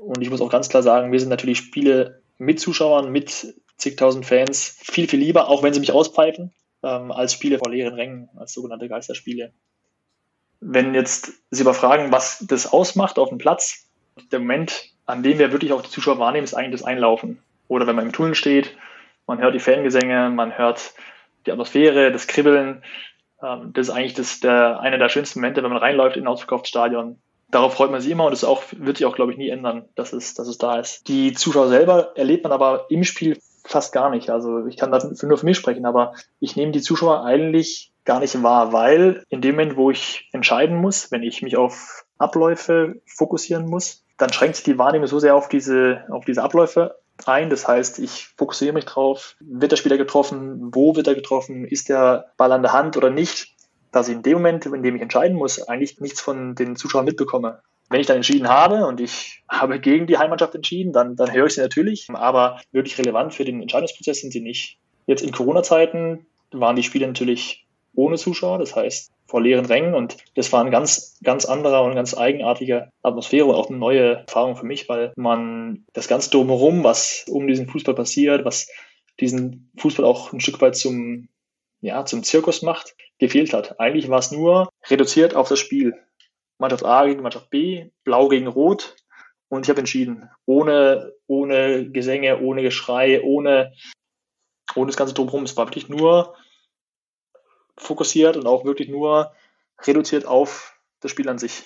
Und 0.00 0.20
ich 0.22 0.30
muss 0.30 0.40
auch 0.40 0.50
ganz 0.50 0.68
klar 0.68 0.82
sagen, 0.82 1.12
wir 1.12 1.20
sind 1.20 1.28
natürlich 1.28 1.58
Spiele 1.58 2.22
mit 2.38 2.58
Zuschauern, 2.58 3.12
mit 3.12 3.54
zigtausend 3.76 4.26
Fans 4.26 4.76
viel, 4.82 5.08
viel 5.08 5.20
lieber, 5.20 5.48
auch 5.48 5.62
wenn 5.62 5.74
sie 5.74 5.80
mich 5.80 5.92
auspfeifen, 5.92 6.52
ähm, 6.82 7.12
als 7.12 7.32
Spiele 7.32 7.58
vor 7.58 7.70
leeren 7.70 7.94
Rängen, 7.94 8.28
als 8.36 8.52
sogenannte 8.52 8.88
Geisterspiele 8.88 9.52
wenn 10.66 10.94
jetzt 10.94 11.32
Sie 11.50 11.62
aber 11.62 11.74
fragen, 11.74 12.10
was 12.10 12.44
das 12.48 12.72
ausmacht 12.72 13.18
auf 13.18 13.28
dem 13.28 13.38
Platz, 13.38 13.86
der 14.32 14.40
Moment, 14.40 14.90
an 15.04 15.22
dem 15.22 15.38
wir 15.38 15.52
wirklich 15.52 15.72
auch 15.72 15.82
die 15.82 15.90
Zuschauer 15.90 16.18
wahrnehmen, 16.18 16.44
ist 16.44 16.54
eigentlich 16.54 16.80
das 16.80 16.88
Einlaufen. 16.88 17.42
Oder 17.68 17.86
wenn 17.86 17.96
man 17.96 18.06
im 18.06 18.12
Tunnel 18.12 18.34
steht, 18.34 18.74
man 19.26 19.38
hört 19.38 19.54
die 19.54 19.60
Fangesänge, 19.60 20.30
man 20.30 20.56
hört 20.56 20.94
die 21.46 21.52
Atmosphäre, 21.52 22.10
das 22.10 22.26
Kribbeln. 22.26 22.82
Ähm, 23.42 23.72
das 23.74 23.88
ist 23.88 23.94
eigentlich 23.94 24.14
das, 24.14 24.40
der, 24.40 24.80
einer 24.80 24.96
der 24.96 25.10
schönsten 25.10 25.40
Momente, 25.40 25.62
wenn 25.62 25.70
man 25.70 25.78
reinläuft 25.78 26.16
in 26.16 26.24
ein 26.24 26.28
ausverkauftes 26.28 26.70
Stadion. 26.70 27.18
Darauf 27.50 27.74
freut 27.74 27.90
man 27.90 28.00
sich 28.00 28.10
immer 28.10 28.24
und 28.24 28.32
das 28.32 28.42
auch, 28.42 28.62
wird 28.72 28.96
sich 28.96 29.06
auch, 29.06 29.14
glaube 29.14 29.32
ich, 29.32 29.38
nie 29.38 29.50
ändern, 29.50 29.84
dass 29.94 30.14
es, 30.14 30.34
dass 30.34 30.48
es 30.48 30.56
da 30.56 30.78
ist. 30.78 31.06
Die 31.08 31.34
Zuschauer 31.34 31.68
selber 31.68 32.16
erlebt 32.16 32.42
man 32.42 32.52
aber 32.52 32.86
im 32.88 33.04
Spiel 33.04 33.38
fast 33.64 33.92
gar 33.92 34.08
nicht. 34.08 34.30
Also 34.30 34.66
ich 34.66 34.78
kann 34.78 34.90
da 34.90 34.98
nur 35.22 35.38
für 35.38 35.46
mich 35.46 35.58
sprechen, 35.58 35.84
aber 35.84 36.14
ich 36.40 36.56
nehme 36.56 36.72
die 36.72 36.80
Zuschauer 36.80 37.24
eigentlich 37.24 37.92
gar 38.04 38.20
nicht 38.20 38.42
wahr, 38.42 38.72
weil 38.72 39.24
in 39.28 39.40
dem 39.40 39.56
Moment, 39.56 39.76
wo 39.76 39.90
ich 39.90 40.28
entscheiden 40.32 40.76
muss, 40.76 41.10
wenn 41.10 41.22
ich 41.22 41.42
mich 41.42 41.56
auf 41.56 42.04
Abläufe 42.18 43.00
fokussieren 43.06 43.66
muss, 43.66 44.04
dann 44.18 44.32
schränkt 44.32 44.56
sich 44.56 44.64
die 44.64 44.78
Wahrnehmung 44.78 45.06
so 45.06 45.18
sehr 45.18 45.34
auf 45.34 45.48
diese, 45.48 46.04
auf 46.10 46.24
diese 46.24 46.42
Abläufe 46.42 46.96
ein. 47.26 47.50
Das 47.50 47.66
heißt, 47.66 47.98
ich 47.98 48.28
fokussiere 48.36 48.72
mich 48.72 48.84
drauf, 48.84 49.36
wird 49.40 49.72
der 49.72 49.76
Spieler 49.76 49.96
getroffen, 49.96 50.70
wo 50.74 50.94
wird 50.96 51.06
er 51.06 51.14
getroffen, 51.14 51.64
ist 51.64 51.88
der 51.88 52.32
Ball 52.36 52.52
an 52.52 52.62
der 52.62 52.72
Hand 52.72 52.96
oder 52.96 53.10
nicht, 53.10 53.54
dass 53.90 54.08
ich 54.08 54.14
in 54.14 54.22
dem 54.22 54.34
Moment, 54.34 54.66
in 54.66 54.82
dem 54.82 54.96
ich 54.96 55.02
entscheiden 55.02 55.36
muss, 55.36 55.62
eigentlich 55.62 56.00
nichts 56.00 56.20
von 56.20 56.54
den 56.54 56.76
Zuschauern 56.76 57.04
mitbekomme. 57.04 57.60
Wenn 57.90 58.00
ich 58.00 58.06
dann 58.06 58.16
entschieden 58.16 58.48
habe 58.48 58.86
und 58.86 59.00
ich 59.00 59.42
habe 59.48 59.78
gegen 59.78 60.06
die 60.06 60.18
Heimmannschaft 60.18 60.54
entschieden, 60.54 60.92
dann, 60.92 61.16
dann 61.16 61.32
höre 61.32 61.46
ich 61.46 61.54
sie 61.54 61.60
natürlich, 61.60 62.08
aber 62.12 62.60
wirklich 62.72 62.98
relevant 62.98 63.34
für 63.34 63.44
den 63.44 63.60
Entscheidungsprozess 63.60 64.20
sind 64.20 64.32
sie 64.32 64.40
nicht. 64.40 64.78
Jetzt 65.06 65.22
in 65.22 65.32
Corona-Zeiten 65.32 66.26
waren 66.50 66.76
die 66.76 66.82
Spiele 66.82 67.06
natürlich 67.06 67.63
ohne 67.94 68.16
Zuschauer, 68.16 68.58
das 68.58 68.74
heißt 68.74 69.12
vor 69.26 69.40
leeren 69.40 69.66
Rängen. 69.66 69.94
Und 69.94 70.16
das 70.34 70.52
war 70.52 70.64
ein 70.64 70.70
ganz, 70.70 71.18
ganz 71.22 71.44
anderer 71.44 71.82
und 71.82 71.94
ganz 71.94 72.16
eigenartiger 72.16 72.90
Atmosphäre 73.02 73.46
und 73.46 73.54
auch 73.54 73.68
eine 73.68 73.78
neue 73.78 74.16
Erfahrung 74.16 74.56
für 74.56 74.66
mich, 74.66 74.88
weil 74.88 75.12
man 75.16 75.84
das 75.92 76.08
ganze 76.08 76.30
drumherum, 76.30 76.84
was 76.84 77.24
um 77.28 77.46
diesen 77.46 77.68
Fußball 77.68 77.94
passiert, 77.94 78.44
was 78.44 78.68
diesen 79.20 79.70
Fußball 79.78 80.04
auch 80.04 80.32
ein 80.32 80.40
Stück 80.40 80.60
weit 80.60 80.76
zum, 80.76 81.28
ja, 81.80 82.04
zum 82.04 82.22
Zirkus 82.22 82.62
macht, 82.62 82.94
gefehlt 83.18 83.52
hat. 83.52 83.80
Eigentlich 83.80 84.08
war 84.08 84.18
es 84.18 84.30
nur 84.30 84.68
reduziert 84.88 85.34
auf 85.34 85.48
das 85.48 85.58
Spiel. 85.58 85.94
Mannschaft 86.58 86.84
A 86.84 87.06
gegen 87.06 87.22
Mannschaft 87.22 87.50
B, 87.50 87.90
Blau 88.04 88.28
gegen 88.28 88.46
Rot. 88.46 88.96
Und 89.48 89.66
ich 89.66 89.70
habe 89.70 89.80
entschieden, 89.80 90.30
ohne, 90.46 91.12
ohne 91.26 91.90
Gesänge, 91.90 92.40
ohne 92.40 92.62
Geschrei, 92.62 93.22
ohne, 93.22 93.72
ohne 94.74 94.86
das 94.86 94.96
ganze 94.96 95.14
drumherum. 95.14 95.44
Es 95.44 95.56
war 95.56 95.66
wirklich 95.66 95.88
nur 95.88 96.34
fokussiert 97.76 98.36
und 98.36 98.46
auch 98.46 98.64
wirklich 98.64 98.88
nur 98.88 99.32
reduziert 99.82 100.26
auf 100.26 100.74
das 101.00 101.10
Spiel 101.10 101.28
an 101.28 101.38
sich. 101.38 101.64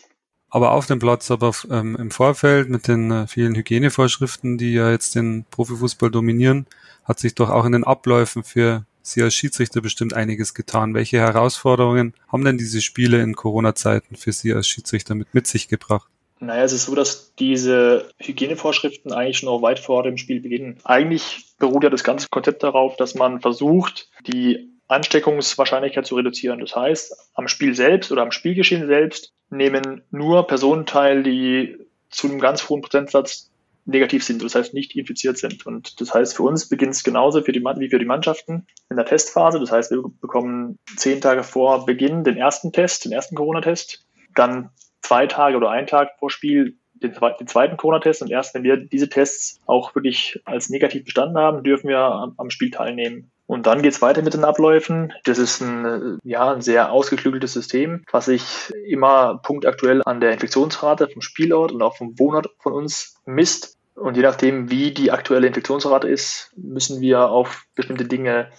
Aber 0.51 0.73
auf 0.73 0.87
dem 0.87 0.99
Platz, 0.99 1.31
aber 1.31 1.53
ähm, 1.71 1.97
im 1.97 2.11
Vorfeld 2.11 2.71
mit 2.71 2.89
den 2.89 3.11
äh, 3.11 3.27
vielen 3.27 3.55
Hygienevorschriften, 3.55 4.57
die 4.57 4.73
ja 4.73 4.91
jetzt 4.91 5.15
den 5.15 5.45
Profifußball 5.51 6.11
dominieren, 6.11 6.67
hat 7.05 7.19
sich 7.19 7.35
doch 7.35 7.51
auch 7.51 7.67
in 7.67 7.73
den 7.73 7.85
Abläufen 7.85 8.43
für 8.43 8.87
Sie 9.03 9.23
als 9.23 9.35
Schiedsrichter 9.35 9.81
bestimmt 9.81 10.15
einiges 10.15 10.55
getan. 10.55 10.95
Welche 10.95 11.19
Herausforderungen 11.19 12.15
haben 12.29 12.45
denn 12.45 12.59
diese 12.59 12.81
Spiele 12.81 13.23
in 13.23 13.35
Corona-Zeiten 13.35 14.17
für 14.17 14.33
Sie 14.33 14.53
als 14.53 14.69
Schiedsrichter 14.69 15.15
mit, 15.15 15.33
mit 15.35 15.47
sich 15.47 15.69
gebracht? 15.69 16.09
Naja, 16.41 16.63
es 16.63 16.73
ist 16.73 16.85
so, 16.85 16.95
dass 16.95 17.35
diese 17.35 18.11
Hygienevorschriften 18.19 19.13
eigentlich 19.13 19.39
schon 19.39 19.49
auch 19.49 19.63
weit 19.63 19.81
vor 19.81 20.03
dem 20.03 20.19
Spiel 20.19 20.41
beginnen. 20.41 20.79
Eigentlich 20.85 21.47
beruht 21.59 21.85
ja 21.85 21.91
das 21.91 22.05
ganze 22.05 22.29
Konzept 22.31 22.63
darauf, 22.63 22.97
dass 22.97 23.15
man 23.15 23.41
versucht, 23.41 24.09
die 24.27 24.78
Ansteckungswahrscheinlichkeit 24.89 26.07
zu 26.07 26.17
reduzieren. 26.17 26.61
Das 26.61 26.75
heißt, 26.75 27.31
am 27.35 27.49
Spiel 27.49 27.75
selbst 27.75 28.11
oder 28.11 28.23
am 28.23 28.33
Spielgeschehen 28.33 28.87
selbst 28.87 29.33
nehmen 29.51 30.03
nur 30.11 30.47
Personen 30.47 30.87
teil, 30.87 31.23
die 31.23 31.77
zu 32.11 32.29
einem 32.29 32.41
ganz 32.41 32.69
hohen 32.69 32.81
Prozentsatz 32.81 33.51
negativ 33.85 34.23
sind, 34.23 34.43
das 34.43 34.55
heißt 34.55 34.75
nicht 34.75 34.95
infiziert 34.97 35.39
sind. 35.39 35.67
Und 35.67 36.01
das 36.01 36.13
heißt, 36.13 36.37
für 36.37 36.43
uns 36.43 36.69
beginnt 36.69 36.93
es 36.93 37.05
genauso 37.05 37.43
für 37.43 37.53
die, 37.53 37.61
wie 37.61 37.89
für 37.89 37.99
die 37.99 38.05
Mannschaften 38.05 38.67
in 38.91 38.97
der 38.97 39.07
Testphase. 39.07 39.59
Das 39.59 39.73
heißt, 39.73 39.91
wir 39.91 40.03
bekommen 40.21 40.79
zehn 40.97 41.21
Tage 41.21 41.43
vor 41.43 41.87
Beginn 41.87 42.23
den 42.23 42.37
ersten 42.37 42.73
Test, 42.73 43.07
den 43.07 43.13
ersten 43.13 43.35
Corona-Test, 43.35 44.07
dann 44.35 44.71
zwei 45.01 45.27
Tage 45.27 45.57
oder 45.57 45.71
einen 45.71 45.87
Tag 45.87 46.19
vor 46.19 46.31
Spiel 46.31 46.77
den, 46.95 47.15
den 47.41 47.47
zweiten 47.47 47.77
Corona-Test 47.77 48.23
und 48.23 48.31
erst 48.31 48.55
wenn 48.55 48.63
wir 48.63 48.77
diese 48.77 49.09
Tests 49.09 49.61
auch 49.67 49.95
wirklich 49.95 50.41
als 50.45 50.69
negativ 50.69 51.05
bestanden 51.05 51.39
haben, 51.39 51.63
dürfen 51.63 51.89
wir 51.89 51.99
am, 51.99 52.35
am 52.37 52.51
Spiel 52.51 52.71
teilnehmen. 52.71 53.31
Und 53.49 53.67
dann 53.67 53.81
geht's 53.81 54.03
weiter 54.03 54.21
mit 54.21 54.35
den 54.35 54.45
Abläufen. 54.45 55.15
Das 55.25 55.39
ist 55.39 55.63
ein, 55.63 56.19
ja, 56.23 56.53
ein 56.53 56.61
sehr 56.61 56.93
ausgeklügeltes 56.93 57.55
System, 57.55 58.05
was 58.13 58.27
sich 58.27 58.45
immer 58.87 59.39
punktaktuell 59.43 60.03
an 60.05 60.21
der 60.21 60.33
Infektionsrate 60.33 61.09
vom 61.09 61.23
Spielort 61.23 61.73
und 61.73 61.81
auch 61.81 61.97
vom 61.97 62.19
Wohnort 62.19 62.51
von 62.59 62.75
uns 62.75 63.17
misst. 63.25 63.79
Und 63.95 64.19
je 64.19 64.23
nachdem, 64.23 64.71
wie 64.71 64.93
die 64.93 65.11
aktuelle 65.13 65.47
Infektionsrate 65.47 66.07
ist, 66.07 66.53
müssen 66.57 67.01
wir 67.01 67.31
auf 67.31 67.65
bestimmte 67.75 68.05
Dinge 68.05 68.51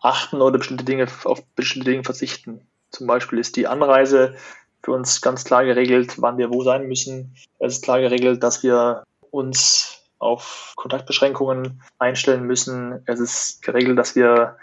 achten 0.00 0.40
oder 0.40 0.56
bestimmte 0.56 0.86
Dinge 0.86 1.06
auf 1.24 1.44
bestimmte 1.54 1.90
Dinge 1.90 2.04
verzichten. 2.04 2.66
Zum 2.90 3.06
Beispiel 3.06 3.38
ist 3.38 3.56
die 3.56 3.66
Anreise 3.66 4.36
für 4.82 4.92
uns 4.92 5.20
ganz 5.20 5.44
klar 5.44 5.66
geregelt, 5.66 6.14
wann 6.16 6.38
wir 6.38 6.50
wo 6.50 6.62
sein 6.62 6.88
müssen. 6.88 7.34
Es 7.58 7.74
ist 7.74 7.84
klar 7.84 8.00
geregelt, 8.00 8.42
dass 8.42 8.62
wir 8.62 9.04
uns 9.30 9.89
auf 10.20 10.74
Kontaktbeschränkungen 10.76 11.82
einstellen 11.98 12.46
müssen. 12.46 13.02
Es 13.06 13.18
ist 13.18 13.62
geregelt, 13.62 13.98
dass 13.98 14.14
wir 14.14 14.56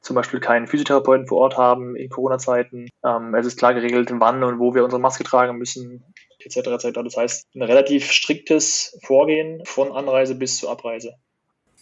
zum 0.00 0.16
Beispiel 0.16 0.40
keinen 0.40 0.66
Physiotherapeuten 0.66 1.26
vor 1.26 1.38
Ort 1.38 1.58
haben 1.58 1.94
in 1.94 2.08
Corona-Zeiten. 2.08 2.88
Ähm, 3.04 3.34
es 3.34 3.44
ist 3.44 3.58
klar 3.58 3.74
geregelt, 3.74 4.10
wann 4.14 4.42
und 4.42 4.58
wo 4.58 4.74
wir 4.74 4.84
unsere 4.84 5.00
Maske 5.00 5.24
tragen 5.24 5.58
müssen, 5.58 6.02
etc. 6.38 6.56
etc. 6.56 7.00
Das 7.04 7.16
heißt, 7.16 7.44
ein 7.54 7.62
relativ 7.62 8.10
striktes 8.10 8.98
Vorgehen 9.04 9.62
von 9.66 9.92
Anreise 9.92 10.34
bis 10.34 10.56
zur 10.56 10.70
Abreise. 10.70 11.14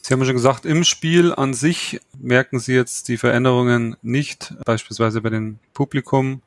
Sie 0.00 0.14
haben 0.14 0.24
schon 0.24 0.34
gesagt, 0.34 0.64
im 0.64 0.84
Spiel 0.84 1.34
an 1.34 1.54
sich 1.54 2.00
merken 2.18 2.58
Sie 2.58 2.74
jetzt 2.74 3.08
die 3.08 3.18
Veränderungen 3.18 3.96
nicht, 4.00 4.54
beispielsweise 4.64 5.20
bei 5.20 5.28
dem 5.28 5.58
Publikum. 5.74 6.42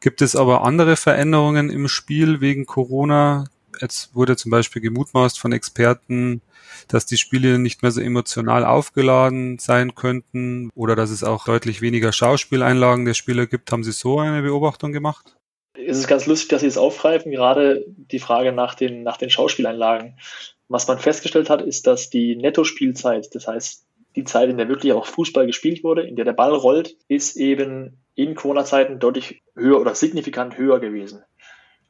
Gibt 0.00 0.22
es 0.22 0.36
aber 0.36 0.64
andere 0.64 0.96
Veränderungen 0.96 1.70
im 1.70 1.88
Spiel 1.88 2.40
wegen 2.40 2.66
Corona, 2.66 3.44
Jetzt 3.80 4.14
wurde 4.14 4.36
zum 4.36 4.50
Beispiel 4.50 4.82
gemutmaßt 4.82 5.38
von 5.38 5.52
Experten, 5.52 6.42
dass 6.88 7.06
die 7.06 7.16
Spiele 7.16 7.58
nicht 7.58 7.82
mehr 7.82 7.90
so 7.90 8.00
emotional 8.00 8.64
aufgeladen 8.64 9.58
sein 9.58 9.94
könnten 9.94 10.70
oder 10.74 10.96
dass 10.96 11.10
es 11.10 11.24
auch 11.24 11.44
deutlich 11.44 11.80
weniger 11.80 12.12
Schauspieleinlagen 12.12 13.04
der 13.04 13.14
Spieler 13.14 13.46
gibt. 13.46 13.70
Haben 13.72 13.84
Sie 13.84 13.92
so 13.92 14.18
eine 14.18 14.42
Beobachtung 14.42 14.92
gemacht? 14.92 15.36
Es 15.74 15.98
ist 15.98 16.08
ganz 16.08 16.26
lustig, 16.26 16.48
dass 16.48 16.62
Sie 16.62 16.66
es 16.66 16.76
aufgreifen, 16.76 17.30
gerade 17.30 17.84
die 17.86 18.18
Frage 18.18 18.52
nach 18.52 18.74
den, 18.74 19.02
nach 19.02 19.16
den 19.16 19.30
Schauspieleinlagen. 19.30 20.18
Was 20.68 20.88
man 20.88 20.98
festgestellt 20.98 21.50
hat, 21.50 21.62
ist, 21.62 21.86
dass 21.86 22.10
die 22.10 22.36
Nettospielzeit, 22.36 23.34
das 23.34 23.46
heißt 23.46 23.86
die 24.16 24.24
Zeit, 24.24 24.50
in 24.50 24.58
der 24.58 24.68
wirklich 24.68 24.92
auch 24.92 25.06
Fußball 25.06 25.46
gespielt 25.46 25.84
wurde, 25.84 26.02
in 26.02 26.16
der 26.16 26.24
der 26.24 26.32
Ball 26.32 26.52
rollt, 26.52 26.96
ist 27.06 27.36
eben 27.36 27.98
in 28.14 28.34
Corona-Zeiten 28.34 28.98
deutlich 28.98 29.42
höher 29.54 29.80
oder 29.80 29.94
signifikant 29.94 30.58
höher 30.58 30.80
gewesen. 30.80 31.22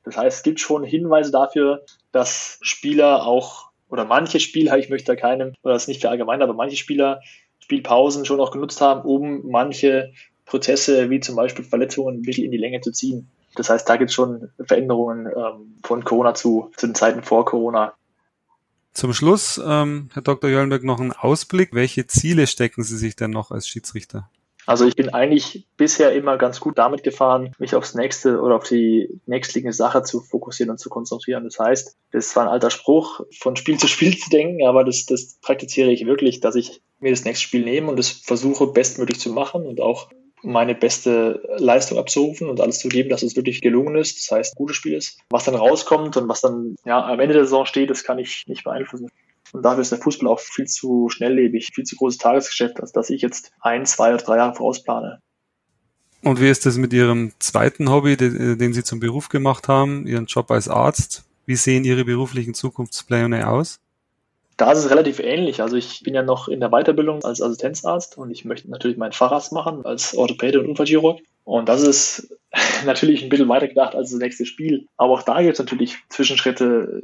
Das 0.05 0.17
heißt, 0.17 0.39
es 0.39 0.43
gibt 0.43 0.61
schon 0.61 0.85
Hinweise 0.85 1.31
dafür, 1.31 1.85
dass 2.13 2.59
Spieler 2.63 3.27
auch 3.27 3.69
oder 3.89 4.05
manche 4.05 4.41
Spieler, 4.41 4.79
ich 4.79 4.89
möchte 4.89 5.13
da 5.13 5.17
keinem, 5.17 5.55
oder 5.63 5.75
das 5.75 5.85
ist 5.85 5.89
nicht 5.89 6.07
allgemein, 6.07 6.43
aber 6.43 6.55
manche 6.55 6.77
Spieler 6.77 7.21
Spielpausen 7.61 8.25
schon 8.25 8.41
auch 8.41 8.51
genutzt 8.51 8.81
haben, 8.81 9.03
um 9.03 9.43
manche 9.51 10.13
Prozesse 10.47 11.11
wie 11.11 11.21
zum 11.21 11.37
Beispiel 11.37 11.65
Verletzungen 11.65 12.19
ein 12.19 12.23
bisschen 12.23 12.45
in 12.45 12.51
die 12.51 12.57
Länge 12.57 12.81
zu 12.81 12.93
ziehen. 12.93 13.29
Das 13.57 13.69
heißt, 13.69 13.89
da 13.89 13.97
gibt 13.97 14.11
es 14.11 14.15
schon 14.15 14.51
Veränderungen 14.65 15.27
ähm, 15.27 15.75
von 15.83 16.05
Corona 16.05 16.33
zu, 16.33 16.71
zu 16.77 16.87
den 16.87 16.95
Zeiten 16.95 17.23
vor 17.23 17.45
Corona. 17.45 17.93
Zum 18.93 19.13
Schluss, 19.13 19.61
ähm, 19.65 20.09
Herr 20.15 20.23
Dr. 20.23 20.49
Jöllenberg, 20.49 20.83
noch 20.85 21.01
ein 21.01 21.13
Ausblick. 21.13 21.71
Welche 21.73 22.07
Ziele 22.07 22.47
stecken 22.47 22.83
Sie 22.83 22.97
sich 22.97 23.17
denn 23.17 23.31
noch 23.31 23.51
als 23.51 23.69
Schiedsrichter? 23.69 24.31
Also 24.69 24.85
ich 24.85 24.97
bin 24.97 25.09
eigentlich 25.09 25.67
bisher 25.79 26.13
immer 26.13 26.37
ganz 26.37 26.61
gut 26.61 26.77
damit 26.77 27.03
gefahren, 27.03 27.55
mich 27.59 27.75
aufs 27.75 27.95
nächste 27.95 28.43
oder 28.43 28.57
auf 28.57 28.69
die 28.69 29.09
nächstliegende 29.25 29.73
Sache 29.73 30.03
zu 30.03 30.21
fokussieren 30.21 30.71
und 30.71 30.77
zu 30.77 30.91
konzentrieren. 30.91 31.45
Das 31.45 31.59
heißt, 31.59 31.97
das 32.13 32.29
zwar 32.29 32.43
ein 32.43 32.51
alter 32.51 32.69
Spruch, 32.69 33.23
von 33.39 33.57
Spiel 33.57 33.79
zu 33.79 33.89
Spiel 33.89 34.15
zu 34.19 34.29
denken, 34.29 34.67
aber 34.67 34.85
das, 34.85 35.07
das 35.07 35.39
praktiziere 35.41 35.91
ich 35.91 36.05
wirklich, 36.05 36.41
dass 36.41 36.55
ich 36.55 36.83
mir 37.01 37.11
das 37.11 37.25
nächste 37.25 37.45
Spiel 37.45 37.65
nehme 37.65 37.89
und 37.89 37.99
das 37.99 38.11
versuche 38.11 38.67
bestmöglich 38.67 39.19
zu 39.19 39.33
machen 39.33 39.65
und 39.65 39.81
auch 39.81 40.11
meine 40.43 40.75
beste 40.75 41.49
Leistung 41.57 41.97
abzurufen 41.97 42.51
und 42.51 42.61
alles 42.61 42.79
zu 42.79 42.91
geben, 42.91 43.09
dass 43.09 43.23
es 43.23 43.37
wirklich 43.37 43.63
gelungen 43.63 43.97
ist. 43.97 44.19
Das 44.19 44.37
heißt, 44.37 44.53
ein 44.53 44.59
gutes 44.59 44.77
Spiel 44.77 44.93
ist. 44.93 45.19
Was 45.31 45.45
dann 45.45 45.55
rauskommt 45.55 46.19
und 46.19 46.29
was 46.29 46.43
dann 46.43 46.77
ja, 46.85 47.07
am 47.07 47.21
Ende 47.21 47.33
der 47.33 47.45
Saison 47.45 47.65
steht, 47.65 47.89
das 47.89 48.05
kann 48.05 48.19
ich 48.19 48.45
nicht 48.47 48.65
beeinflussen. 48.65 49.09
Und 49.53 49.63
dafür 49.63 49.83
ist 49.83 49.93
der 49.93 49.99
Fußball 49.99 50.29
auch 50.29 50.41
viel 50.41 50.67
zu 50.67 51.09
schnelllebig, 51.09 51.71
viel 51.75 51.85
zu 51.85 51.97
großes 51.97 52.19
Tagesgeschäft, 52.19 52.81
als 52.81 52.93
dass 52.93 53.11
ich 53.11 53.23
jetzt 53.23 53.53
ein, 53.61 53.87
zwei 53.87 54.15
oder 54.15 54.23
drei 54.23 54.37
Jahre 54.37 54.55
vorausplane. 54.55 55.21
Und 56.23 56.41
wie 56.41 56.49
ist 56.49 56.67
das 56.67 56.77
mit 56.77 56.93
Ihrem 56.93 57.33
zweiten 57.39 57.91
Hobby, 57.91 58.17
den 58.17 58.73
Sie 58.73 58.83
zum 58.83 59.01
Beruf 59.01 59.29
gemacht 59.29 59.69
haben, 59.69 60.07
Ihren 60.07 60.27
Job 60.27 60.51
als 60.51 60.69
Arzt? 60.69 61.25
Wie 61.47 61.57
sehen 61.57 61.85
Ihre 61.85 62.05
beruflichen 62.05 62.55
Zukunftspläne 62.55 63.49
aus? 63.49 63.81
Da 64.59 64.73
ist 64.73 64.79
es 64.79 64.91
relativ 64.91 65.21
ähnlich. 65.21 65.63
Also 65.63 65.77
ich 65.77 66.03
bin 66.03 66.15
ja 66.15 66.23
noch 66.23 66.49
in 66.49 66.59
der 66.59 66.71
Weiterbildung 66.71 67.25
als 67.25 67.41
Assistenzarzt 67.41 68.19
und 68.19 68.33
ich 68.33 68.45
möchte 68.45 68.69
natürlich 68.69 68.97
meinen 68.97 69.13
Facharzt 69.13 69.53
machen 69.53 69.87
als 69.87 70.17
Orthopäde 70.17 70.59
und 70.59 70.67
Unfallchirurg. 70.67 71.21
Und 71.45 71.69
das 71.69 71.83
ist 71.83 72.37
natürlich 72.85 73.23
ein 73.23 73.29
bisschen 73.29 73.49
weiter 73.49 73.69
gedacht 73.69 73.95
als 73.95 74.11
das 74.11 74.19
nächste 74.19 74.45
Spiel. 74.45 74.87
Aber 74.97 75.13
auch 75.13 75.23
da 75.23 75.41
gibt 75.41 75.53
es 75.53 75.59
natürlich 75.61 75.97
Zwischenschritte, 76.09 77.03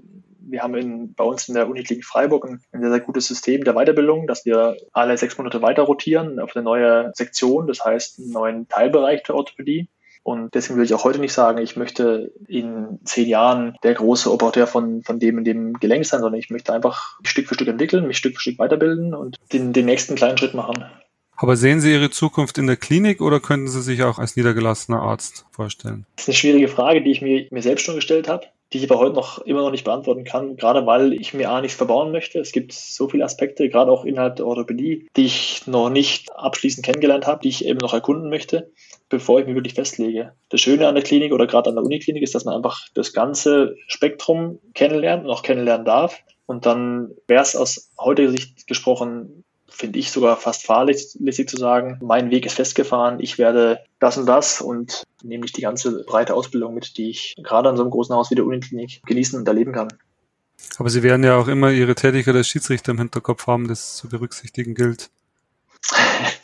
wir 0.55 0.63
haben 0.63 0.77
in, 0.77 1.15
bei 1.15 1.25
uns 1.25 1.49
in 1.49 1.55
der 1.55 1.69
Uniklinik 1.69 2.05
Freiburg 2.05 2.47
ein, 2.47 2.63
ein 2.71 2.81
sehr, 2.81 2.91
sehr 2.91 3.01
gutes 3.01 3.27
System 3.27 3.65
der 3.65 3.75
Weiterbildung, 3.75 4.29
dass 4.29 4.47
wir 4.47 4.77
alle 4.93 5.19
sechs 5.19 5.37
Monate 5.37 5.61
weiter 5.63 5.83
rotieren 5.83 6.39
auf 6.39 6.55
eine 6.55 6.63
neue 6.63 7.11
Sektion, 7.15 7.67
das 7.67 7.85
heißt 7.85 8.21
einen 8.21 8.31
neuen 8.31 8.69
Teilbereich 8.69 9.25
der 9.25 9.35
Orthopädie. 9.35 9.89
Und 10.23 10.55
deswegen 10.55 10.79
will 10.79 10.85
ich 10.85 10.95
auch 10.95 11.05
heute 11.05 11.19
nicht 11.19 11.33
sagen, 11.33 11.59
ich 11.59 11.77
möchte 11.77 12.33
in 12.47 13.01
zehn 13.05 13.29
Jahren 13.29 13.77
der 13.83 13.95
große 13.95 14.33
Operateur 14.33 14.69
von, 14.69 15.03
von 15.03 15.19
dem 15.19 15.39
in 15.39 15.45
dem 15.45 15.73
Gelenk 15.75 16.07
sein, 16.07 16.21
sondern 16.21 16.39
ich 16.39 16.49
möchte 16.49 16.73
einfach 16.73 17.19
Stück 17.25 17.49
für 17.49 17.55
Stück 17.55 17.69
entwickeln, 17.69 18.07
mich 18.07 18.17
Stück 18.17 18.37
für 18.37 18.41
Stück 18.41 18.59
weiterbilden 18.61 19.13
und 19.13 19.37
den, 19.53 19.73
den 19.73 19.85
nächsten 19.85 20.15
kleinen 20.15 20.39
Schritt 20.39 20.55
machen. 20.55 20.85
Aber 21.37 21.57
sehen 21.57 21.81
Sie 21.81 21.93
Ihre 21.93 22.11
Zukunft 22.11 22.59
in 22.59 22.69
der 22.69 22.77
Klinik 22.77 23.21
oder 23.21 23.41
könnten 23.41 23.67
Sie 23.67 23.83
sich 23.83 24.05
auch 24.05 24.21
als 24.21 24.37
niedergelassener 24.37 25.03
Arzt 25.03 25.47
vorstellen? 25.51 26.07
Das 26.15 26.25
ist 26.25 26.29
eine 26.29 26.37
schwierige 26.37 26.69
Frage, 26.69 27.03
die 27.03 27.11
ich 27.11 27.21
mir, 27.21 27.49
mir 27.51 27.63
selbst 27.63 27.85
schon 27.85 27.97
gestellt 27.97 28.29
habe 28.29 28.47
die 28.73 28.79
ich 28.79 28.91
aber 28.91 28.99
heute 28.99 29.15
noch 29.15 29.39
immer 29.39 29.61
noch 29.61 29.71
nicht 29.71 29.85
beantworten 29.85 30.25
kann, 30.25 30.57
gerade 30.57 30.87
weil 30.87 31.13
ich 31.13 31.35
mir 31.35 31.51
A 31.51 31.61
nichts 31.61 31.77
verbauen 31.77 32.11
möchte. 32.13 32.41
Es 32.41 32.53
gibt 32.53 32.73
so 32.73 33.09
viele 33.09 33.25
Aspekte, 33.25 33.69
gerade 33.69 33.91
auch 33.91 34.05
innerhalb 34.05 34.37
der 34.37 34.47
Orthopädie, 34.47 35.09
die 35.17 35.27
ich 35.27 35.67
noch 35.67 35.91
nicht 35.91 36.33
abschließend 36.35 36.85
kennengelernt 36.85 37.27
habe, 37.27 37.41
die 37.43 37.51
ich 37.51 37.65
eben 37.65 37.79
noch 37.79 37.95
erkunden 37.95 38.31
möchte, 38.31 38.73
bevor 39.09 39.39
ich 39.39 39.47
mich 39.47 39.55
wirklich 39.55 39.75
festlege. 39.75 40.33
Das 40.49 40.61
Schöne 40.61 40.89
an 40.89 40.95
der 40.95 41.05
Klinik 41.05 41.33
oder 41.33 41.47
gerade 41.47 41.71
an 41.71 41.77
der 41.77 41.85
Uniklinik 41.85 42.23
ist, 42.23 42.35
dass 42.35 42.45
man 42.45 42.57
einfach 42.57 42.89
das 42.95 43.13
ganze 43.13 43.77
Spektrum 43.87 44.59
kennenlernt 44.75 45.25
und 45.25 45.31
auch 45.31 45.43
kennenlernen 45.43 45.87
darf. 45.87 46.21
Und 46.47 46.67
dann 46.67 47.13
wäre 47.27 47.43
es 47.43 47.57
aus 47.57 47.91
heutiger 47.99 48.31
Sicht 48.31 48.67
gesprochen 48.67 49.45
finde 49.75 49.99
ich 49.99 50.11
sogar 50.11 50.37
fast 50.37 50.65
fahrlässig 50.65 51.49
zu 51.49 51.57
sagen, 51.57 51.99
mein 52.03 52.31
Weg 52.31 52.47
ist 52.47 52.55
festgefahren, 52.55 53.21
ich 53.21 53.39
werde 53.39 53.81
das 53.99 54.17
und 54.17 54.27
das 54.27 54.61
und 54.61 55.03
nehme 55.23 55.43
nicht 55.43 55.57
die 55.57 55.63
ganze 55.63 56.05
breite 56.05 56.35
Ausbildung 56.35 56.75
mit, 56.75 56.97
die 56.97 57.11
ich 57.11 57.35
gerade 57.43 57.69
an 57.69 57.77
so 57.77 57.83
einem 57.83 57.91
großen 57.91 58.15
Haus 58.15 58.31
wie 58.31 58.37
der 58.37 58.47
Uniklinik 58.47 59.03
genießen 59.05 59.39
und 59.39 59.49
erleben 59.49 59.73
kann. 59.73 59.89
Aber 60.79 60.89
Sie 60.91 61.03
werden 61.03 61.25
ja 61.25 61.37
auch 61.37 61.49
immer 61.49 61.71
Ihre 61.71 61.95
Tätigkeit 61.95 62.35
als 62.35 62.49
Schiedsrichter 62.49 62.93
im 62.93 62.99
Hinterkopf 62.99 63.47
haben, 63.47 63.69
das 63.69 63.97
zu 63.97 64.09
berücksichtigen 64.09 64.75
gilt. 64.75 65.11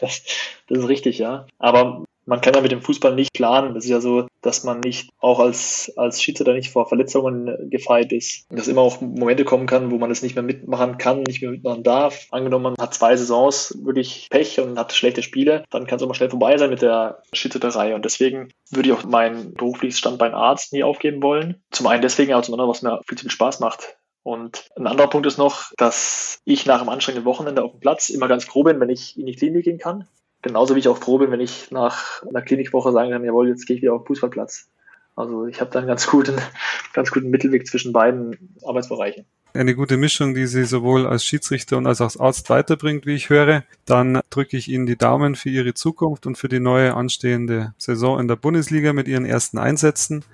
das, 0.01 0.23
das 0.69 0.79
ist 0.79 0.89
richtig, 0.89 1.19
ja. 1.19 1.47
Aber 1.59 2.05
man 2.27 2.41
kann 2.41 2.55
ja 2.55 2.61
mit 2.61 2.73
dem 2.73 2.83
Fußball 2.83 3.15
nicht 3.15 3.33
planen. 3.33 3.75
Das 3.75 3.85
ist 3.85 3.91
ja 3.91 4.01
so, 4.01 4.27
dass 4.43 4.65
man 4.65 4.81
nicht 4.81 5.11
auch 5.19 5.41
als, 5.41 5.93
als 5.97 6.23
Schiedsrichter 6.23 6.53
nicht 6.53 6.71
vor 6.71 6.89
Verletzungen 6.89 7.71
gefeit 7.71 8.13
ist. 8.13 8.47
Dass 8.51 8.69
immer 8.69 8.83
auch 8.83 9.01
Momente 9.01 9.45
kommen 9.45 9.67
kann, 9.67 9.91
wo 9.91 9.99
man 9.99 10.11
es 10.11 10.23
nicht 10.23 10.35
mehr 10.35 10.43
mitmachen 10.43 10.99
kann, 10.99 11.23
nicht 11.23 11.43
mehr 11.43 11.51
mitmachen 11.51 11.83
darf. 11.83 12.27
Angenommen, 12.31 12.63
man 12.63 12.77
hat 12.79 12.95
zwei 12.95 13.17
Saisons 13.17 13.79
wirklich 13.83 14.29
Pech 14.31 14.61
und 14.61 14.79
hat 14.79 14.93
schlechte 14.93 15.23
Spiele, 15.23 15.65
dann 15.71 15.87
kann 15.87 15.97
es 15.97 16.03
auch 16.03 16.09
mal 16.09 16.15
schnell 16.15 16.31
vorbei 16.31 16.57
sein 16.57 16.71
mit 16.71 16.83
der 16.83 17.23
Schiedsrichterei. 17.33 17.95
Und 17.95 18.05
deswegen 18.05 18.53
würde 18.71 18.89
ich 18.89 18.95
auch 18.95 19.05
mein 19.05 19.55
berufliches 19.55 19.99
Standbein 19.99 20.35
Arzt 20.35 20.73
nie 20.73 20.85
aufgeben 20.85 21.23
wollen. 21.23 21.63
Zum 21.71 21.87
einen 21.87 22.03
deswegen, 22.03 22.33
aber 22.33 22.43
zum 22.43 22.55
anderen, 22.55 22.71
was 22.71 22.83
mir 22.83 23.01
viel 23.07 23.19
zu 23.19 23.25
viel 23.25 23.31
Spaß 23.31 23.61
macht. 23.61 23.97
Und 24.23 24.69
ein 24.77 24.87
anderer 24.87 25.09
Punkt 25.09 25.27
ist 25.27 25.39
noch, 25.39 25.73
dass 25.77 26.41
ich 26.45 26.67
nach 26.67 26.81
einem 26.81 26.91
anstrengenden 26.91 27.25
Wochenende 27.25 27.63
auf 27.65 27.73
dem 27.73 27.81
Platz 27.81 28.11
immer 28.11 28.29
ganz 28.29 28.45
froh 28.45 28.63
bin, 28.63 28.79
wenn 28.79 28.91
ich 28.91 29.19
in 29.19 29.27
die 29.27 29.35
Klinik 29.35 29.65
gehen 29.65 29.79
kann. 29.79 30.07
Genauso 30.43 30.75
wie 30.75 30.79
ich 30.79 30.89
auch 30.89 30.99
froh 30.99 31.19
bin, 31.19 31.31
wenn 31.31 31.41
ich 31.41 31.71
nach 31.71 32.23
einer 32.23 32.43
Klinikwoche 32.43 32.93
sagen 32.93 33.11
kann, 33.11 33.25
jawohl, 33.25 33.49
jetzt 33.49 33.67
gehe 33.67 33.77
ich 33.77 33.83
wieder 33.83 33.93
auf 33.93 34.03
den 34.03 34.07
Fußballplatz. 34.07 34.69
Also 35.17 35.47
ich 35.47 35.61
habe 35.61 35.71
da 35.71 35.81
einen 35.81 35.89
ganz 35.89 36.07
guten, 36.07 36.37
ganz 36.95 37.11
guten 37.11 37.31
Mittelweg 37.31 37.67
zwischen 37.67 37.93
beiden 37.93 38.57
Arbeitsbereichen. 38.65 39.27
Eine 39.53 39.75
gute 39.75 39.97
Mischung, 39.97 40.35
die 40.35 40.47
Sie 40.47 40.65
sowohl 40.65 41.07
als 41.07 41.25
Schiedsrichter 41.25 41.77
und 41.77 41.87
als 41.87 42.01
Arzt 42.01 42.49
weiterbringt, 42.51 43.05
wie 43.05 43.17
ich 43.17 43.31
höre. 43.31 43.65
Dann 43.85 44.21
drücke 44.31 44.57
ich 44.57 44.69
Ihnen 44.69 44.87
die 44.87 44.97
Daumen 44.97 45.35
für 45.35 45.51
Ihre 45.51 45.75
Zukunft 45.75 46.27
und 46.27 46.39
für 46.39 46.49
die 46.49 46.61
neue 46.61 46.95
anstehende 46.95 47.75
Saison 47.77 48.21
in 48.21 48.29
der 48.29 48.37
Bundesliga 48.37 48.93
mit 48.93 49.09
Ihren 49.09 49.27
ersten 49.27 49.59
Einsätzen 49.59 50.25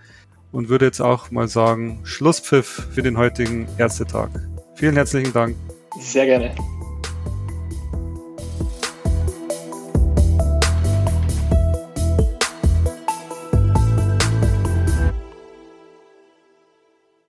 und 0.53 0.69
würde 0.69 0.85
jetzt 0.85 1.01
auch 1.01 1.31
mal 1.31 1.49
sagen, 1.49 2.01
Schlusspfiff 2.05 2.89
für 2.93 3.03
den 3.03 3.17
heutigen 3.17 3.67
Ärztetag. 3.79 4.29
Vielen 4.75 4.95
herzlichen 4.95 5.33
Dank. 5.33 5.57
Sehr 5.99 6.27
gerne. 6.27 6.55